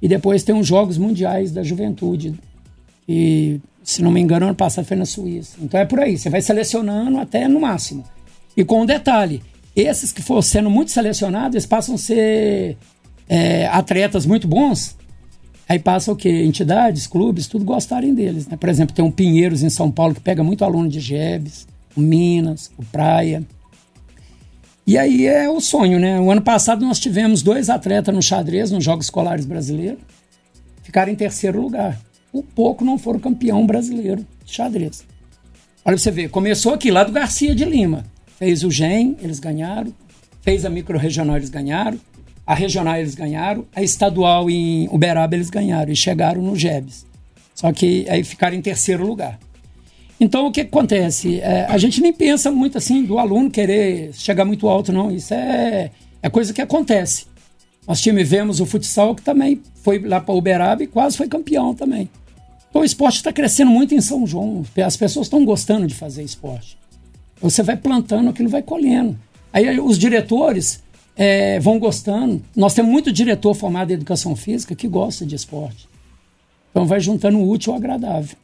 E 0.00 0.08
depois 0.08 0.42
tem 0.42 0.58
os 0.58 0.66
Jogos 0.66 0.98
Mundiais 0.98 1.50
da 1.50 1.62
Juventude. 1.62 2.34
E, 3.08 3.60
se 3.82 4.02
não 4.02 4.10
me 4.10 4.20
engano, 4.20 4.46
ano 4.46 4.54
passado 4.54 4.84
foi 4.84 4.96
na 4.96 5.06
Suíça. 5.06 5.56
Então 5.60 5.80
é 5.80 5.84
por 5.84 6.00
aí, 6.00 6.18
você 6.18 6.28
vai 6.28 6.42
selecionando 6.42 7.18
até 7.18 7.48
no 7.48 7.60
máximo. 7.60 8.04
E 8.56 8.64
com 8.64 8.82
um 8.82 8.86
detalhe: 8.86 9.42
esses 9.74 10.12
que 10.12 10.22
for 10.22 10.42
sendo 10.42 10.70
muito 10.70 10.90
selecionados, 10.90 11.54
eles 11.54 11.66
passam 11.66 11.94
a 11.94 11.98
ser 11.98 12.76
é, 13.28 13.66
atletas 13.66 14.26
muito 14.26 14.46
bons. 14.46 14.96
Aí 15.68 15.78
passa 15.78 16.12
o 16.12 16.16
quê? 16.16 16.44
Entidades, 16.44 17.06
clubes, 17.06 17.48
tudo 17.48 17.64
gostarem 17.64 18.14
deles. 18.14 18.46
Né? 18.46 18.56
Por 18.56 18.68
exemplo, 18.68 18.94
tem 18.94 19.04
um 19.04 19.10
Pinheiros 19.10 19.62
em 19.62 19.70
São 19.70 19.90
Paulo 19.90 20.14
que 20.14 20.20
pega 20.20 20.44
muito 20.44 20.64
aluno 20.64 20.88
de 20.88 21.00
Gebes, 21.00 21.66
o 21.96 22.00
Minas, 22.00 22.70
o 22.76 22.84
Praia. 22.84 23.42
E 24.86 24.96
aí 24.96 25.26
é 25.26 25.48
o 25.48 25.60
sonho, 25.60 25.98
né? 25.98 26.20
O 26.20 26.30
ano 26.30 26.42
passado 26.42 26.84
nós 26.84 27.00
tivemos 27.00 27.42
dois 27.42 27.68
atletas 27.68 28.14
no 28.14 28.22
xadrez, 28.22 28.70
nos 28.70 28.84
Jogos 28.84 29.06
Escolares 29.06 29.44
Brasileiros, 29.44 29.98
ficaram 30.82 31.10
em 31.10 31.16
terceiro 31.16 31.60
lugar. 31.60 31.98
O 32.32 32.42
pouco 32.42 32.84
não 32.84 32.98
foram 32.98 33.18
campeão 33.18 33.66
brasileiro 33.66 34.24
de 34.44 34.52
xadrez. 34.52 35.04
Olha 35.84 35.96
pra 35.96 35.98
você 35.98 36.10
ver, 36.10 36.28
começou 36.30 36.74
aqui, 36.74 36.90
lá 36.90 37.02
do 37.02 37.12
Garcia 37.12 37.54
de 37.54 37.64
Lima. 37.64 38.04
Fez 38.38 38.62
o 38.62 38.70
GEM, 38.70 39.16
eles 39.20 39.38
ganharam. 39.38 39.92
Fez 40.42 40.64
a 40.64 40.70
micro-regional, 40.70 41.36
eles 41.36 41.48
ganharam. 41.48 41.98
A 42.46 42.54
regional 42.54 42.96
eles 42.96 43.16
ganharam, 43.16 43.64
a 43.74 43.82
estadual 43.82 44.48
em 44.48 44.88
Uberaba 44.92 45.34
eles 45.34 45.50
ganharam 45.50 45.90
e 45.90 45.96
chegaram 45.96 46.40
no 46.40 46.54
GEBS. 46.54 47.04
Só 47.52 47.72
que 47.72 48.06
aí 48.08 48.22
ficaram 48.22 48.56
em 48.56 48.62
terceiro 48.62 49.04
lugar. 49.04 49.40
Então, 50.18 50.46
o 50.46 50.52
que 50.52 50.62
acontece? 50.62 51.40
É, 51.40 51.66
a 51.68 51.76
gente 51.76 52.00
nem 52.00 52.12
pensa 52.12 52.50
muito 52.50 52.78
assim 52.78 53.04
do 53.04 53.18
aluno 53.18 53.50
querer 53.50 54.12
chegar 54.14 54.44
muito 54.44 54.68
alto, 54.68 54.92
não. 54.92 55.10
Isso 55.10 55.34
é, 55.34 55.90
é 56.22 56.30
coisa 56.30 56.52
que 56.52 56.62
acontece. 56.62 57.26
Nós 57.86 58.00
tivemos 58.00 58.60
o 58.60 58.66
futsal 58.66 59.14
que 59.14 59.22
também 59.22 59.60
foi 59.82 59.98
lá 59.98 60.20
para 60.20 60.34
Uberaba 60.34 60.82
e 60.82 60.86
quase 60.86 61.16
foi 61.16 61.28
campeão 61.28 61.74
também. 61.74 62.08
Então, 62.70 62.82
o 62.82 62.84
esporte 62.84 63.16
está 63.16 63.32
crescendo 63.32 63.70
muito 63.70 63.94
em 63.94 64.00
São 64.00 64.26
João. 64.26 64.64
As 64.84 64.96
pessoas 64.96 65.26
estão 65.26 65.44
gostando 65.44 65.86
de 65.86 65.94
fazer 65.94 66.22
esporte. 66.22 66.76
Você 67.40 67.62
vai 67.62 67.76
plantando, 67.76 68.30
aquilo 68.30 68.48
vai 68.48 68.62
colhendo. 68.62 69.18
Aí 69.52 69.78
os 69.78 69.98
diretores 69.98 70.82
é, 71.16 71.58
vão 71.60 71.78
gostando. 71.78 72.42
Nós 72.54 72.74
temos 72.74 72.90
muito 72.90 73.12
diretor 73.12 73.54
formado 73.54 73.90
em 73.90 73.94
educação 73.94 74.34
física 74.34 74.74
que 74.74 74.88
gosta 74.88 75.24
de 75.24 75.34
esporte. 75.34 75.88
Então 76.70 76.86
vai 76.86 77.00
juntando 77.00 77.38
o 77.38 77.48
útil 77.48 77.72
ao 77.72 77.78
agradável. 77.78 78.36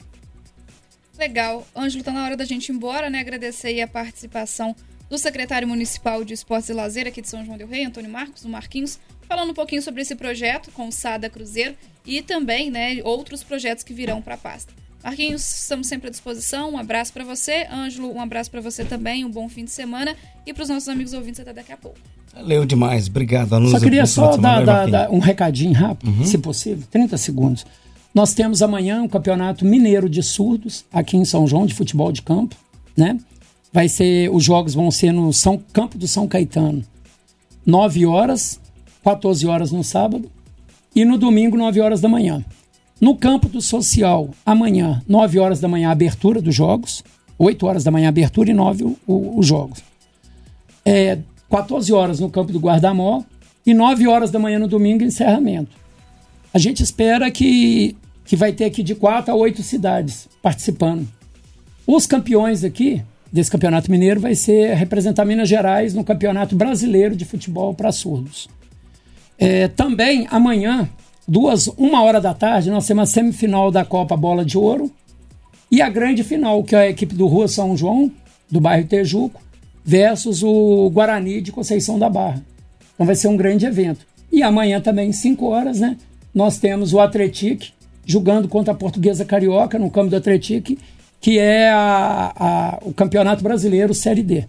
Legal. 1.23 1.65
Ângelo, 1.77 2.03
tá 2.03 2.11
na 2.11 2.25
hora 2.25 2.37
da 2.37 2.45
gente 2.45 2.71
ir 2.71 2.73
embora, 2.73 3.09
né? 3.09 3.21
Agradecer 3.21 3.69
aí 3.69 3.81
a 3.81 3.87
participação 3.87 4.75
do 5.09 5.17
secretário 5.17 5.69
municipal 5.69 6.25
de 6.25 6.35
Esportes 6.35 6.69
e 6.69 6.73
Lazer 6.73 7.07
aqui 7.07 7.23
de 7.23 7.29
São 7.29 7.45
João 7.45 7.57
del 7.57 7.69
Rei, 7.69 7.85
Antônio 7.85 8.11
Marcos, 8.11 8.43
do 8.43 8.49
Marquinhos, 8.49 8.99
falando 9.29 9.51
um 9.51 9.55
pouquinho 9.55 9.81
sobre 9.81 10.03
esse 10.03 10.17
projeto 10.17 10.73
com 10.73 10.89
o 10.89 10.91
Sada 10.91 11.31
Cruzeiro 11.31 11.77
e 12.05 12.23
também, 12.23 12.73
né, 12.73 13.01
outros 13.05 13.45
projetos 13.45 13.85
que 13.85 13.95
virão 13.95 14.21
para 14.21 14.35
a 14.35 14.37
pasta. 14.37 14.73
Marquinhos, 15.05 15.49
estamos 15.49 15.87
sempre 15.87 16.09
à 16.09 16.11
disposição. 16.11 16.73
Um 16.73 16.79
abraço 16.79 17.13
para 17.13 17.23
você. 17.23 17.69
Ângelo, 17.71 18.13
um 18.13 18.21
abraço 18.21 18.51
para 18.51 18.61
você 18.61 18.85
também. 18.85 19.25
Um 19.25 19.31
bom 19.31 19.49
fim 19.49 19.65
de 19.65 19.71
semana. 19.71 20.17
E 20.45 20.53
para 20.53 20.65
os 20.65 20.69
nossos 20.69 20.89
amigos 20.89 21.13
ouvintes, 21.13 21.39
até 21.39 21.53
daqui 21.53 21.73
a 21.73 21.77
pouco. 21.77 21.99
Valeu 22.35 22.65
demais. 22.65 23.07
Obrigado, 23.07 23.55
Anusa. 23.55 23.79
Só 23.79 23.85
queria 23.85 24.07
só 24.07 24.37
dar, 24.37 24.65
dar, 24.65 24.89
dar, 24.89 25.11
um 25.11 25.21
recadinho 25.21 25.73
rápido, 25.73 26.11
uhum. 26.11 26.25
se 26.25 26.39
possível. 26.39 26.85
30 26.91 27.17
segundos. 27.17 27.65
Nós 28.15 28.35
temos 28.35 28.63
amanhã 28.63 29.03
um 29.03 29.09
campeonato 29.09 29.65
mineiro 29.65 30.09
de 30.09 30.23
surdos 30.23 30.85
aqui 30.93 31.17
em 31.17 31.25
São 31.25 31.47
João 31.47 31.65
de 31.65 31.75
futebol 31.75 32.13
de 32.13 32.21
campo, 32.21 32.55
né? 32.97 33.19
Vai 33.73 33.89
ser 33.89 34.31
os 34.31 34.45
jogos 34.45 34.75
vão 34.75 34.91
ser 34.91 35.13
no 35.13 35.33
São 35.33 35.59
Campo 35.73 35.97
do 35.97 36.07
São 36.07 36.29
Caetano. 36.29 36.85
9 37.65 38.05
horas, 38.05 38.61
14 39.03 39.47
horas 39.47 39.73
no 39.73 39.83
sábado 39.83 40.31
e 40.95 41.05
no 41.05 41.17
domingo 41.17 41.57
9 41.57 41.81
horas 41.81 42.01
da 42.01 42.09
manhã. 42.09 42.45
No 43.01 43.17
campo 43.17 43.49
do 43.49 43.63
social, 43.63 44.31
amanhã, 44.45 45.03
9 45.09 45.39
horas 45.39 45.59
da 45.59 45.67
manhã, 45.67 45.91
abertura 45.91 46.43
dos 46.43 46.55
jogos. 46.55 47.03
8 47.39 47.67
horas 47.67 47.83
da 47.83 47.91
manhã, 47.91 48.09
abertura 48.09 48.51
e 48.51 48.55
9 48.55 48.97
os 49.07 49.47
jogos. 49.47 49.83
É, 50.85 51.19
14 51.51 51.93
horas 51.93 52.21
no 52.21 52.31
campo 52.31 52.53
do 52.53 52.61
Guardamó 52.61 53.23
e 53.65 53.73
9 53.73 54.07
horas 54.07 54.31
da 54.31 54.39
manhã 54.39 54.59
no 54.59 54.69
domingo, 54.69 55.03
encerramento. 55.03 55.82
A 56.53 56.59
gente 56.59 56.83
espera 56.83 57.31
que 57.31 57.97
que 58.25 58.37
vai 58.37 58.53
ter 58.53 58.65
aqui 58.65 58.83
de 58.83 58.95
quatro 58.95 59.33
a 59.33 59.37
oito 59.37 59.63
cidades 59.63 60.29
participando. 60.41 61.07
Os 61.87 62.07
campeões 62.07 62.65
aqui 62.65 63.03
desse 63.31 63.51
campeonato 63.51 63.91
mineiro 63.91 64.21
vai 64.21 64.35
ser 64.35 64.75
representar 64.75 65.25
Minas 65.25 65.49
Gerais 65.49 65.95
no 65.95 66.05
campeonato 66.05 66.55
brasileiro 66.55 67.17
de 67.17 67.25
futebol 67.25 67.75
para 67.75 67.91
surdos. 67.91 68.49
É, 69.39 69.67
também 69.69 70.27
amanhã, 70.31 70.89
duas, 71.27 71.67
uma 71.77 72.03
hora 72.03 72.21
da 72.21 72.33
tarde, 72.33 72.71
nós 72.71 72.87
temos 72.87 73.09
a 73.09 73.13
semifinal 73.13 73.71
da 73.71 73.85
Copa 73.85 74.17
Bola 74.17 74.45
de 74.45 74.57
Ouro 74.57 74.91
e 75.71 75.83
a 75.83 75.89
grande 75.89 76.23
final, 76.23 76.63
que 76.63 76.77
é 76.77 76.81
a 76.81 76.89
equipe 76.89 77.15
do 77.15 77.27
Rua 77.27 77.49
São 77.49 77.77
João, 77.77 78.13
do 78.51 78.61
bairro 78.61 78.87
Tejuco, 78.87 79.43
versus 79.85 80.43
o 80.43 80.91
Guarani 80.91 81.41
de 81.41 81.51
Conceição 81.51 81.99
da 81.99 82.09
Barra. 82.09 82.43
Então 82.95 83.07
vai 83.07 83.15
ser 83.15 83.29
um 83.29 83.37
grande 83.37 83.67
evento. 83.67 84.07
E 84.31 84.43
amanhã 84.43 84.81
também, 84.81 85.13
5 85.13 85.45
horas, 85.47 85.81
né? 85.81 85.97
Nós 86.35 86.59
temos 86.59 86.93
o 86.93 87.01
Atletique 87.01 87.73
jogando 88.05 88.49
contra 88.49 88.73
a 88.73 88.77
Portuguesa 88.77 89.25
Carioca 89.25 89.79
no 89.79 89.91
campo 89.91 90.11
do 90.11 90.17
Atlético, 90.17 90.77
que 91.21 91.39
é 91.39 91.71
a, 91.71 92.33
a, 92.35 92.79
o 92.83 92.93
Campeonato 92.93 93.43
Brasileiro 93.43 93.95
Série 93.95 94.23
D. 94.23 94.45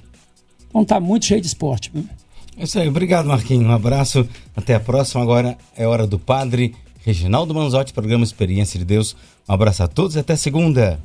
Então 0.70 0.84
tá 0.84 1.00
muito 1.00 1.26
cheio 1.26 1.42
de 1.42 1.48
esporte. 1.48 1.92
É 2.58 2.64
isso 2.64 2.80
aí, 2.80 2.88
obrigado 2.88 3.28
Marquinhos, 3.28 3.66
um 3.66 3.72
abraço, 3.72 4.28
até 4.56 4.76
a 4.76 4.80
próxima. 4.80 5.22
Agora 5.22 5.58
é 5.76 5.88
hora 5.88 6.08
do 6.08 6.18
Padre 6.18 6.76
Reginaldo 7.06 7.54
Manzotti, 7.54 7.94
programa 7.94 8.24
Experiência 8.24 8.80
de 8.80 8.86
Deus. 8.86 9.16
Um 9.48 9.54
abraço 9.54 9.84
a 9.84 9.88
todos 9.88 10.16
e 10.16 10.20
até 10.20 10.36
segunda. 10.36 11.00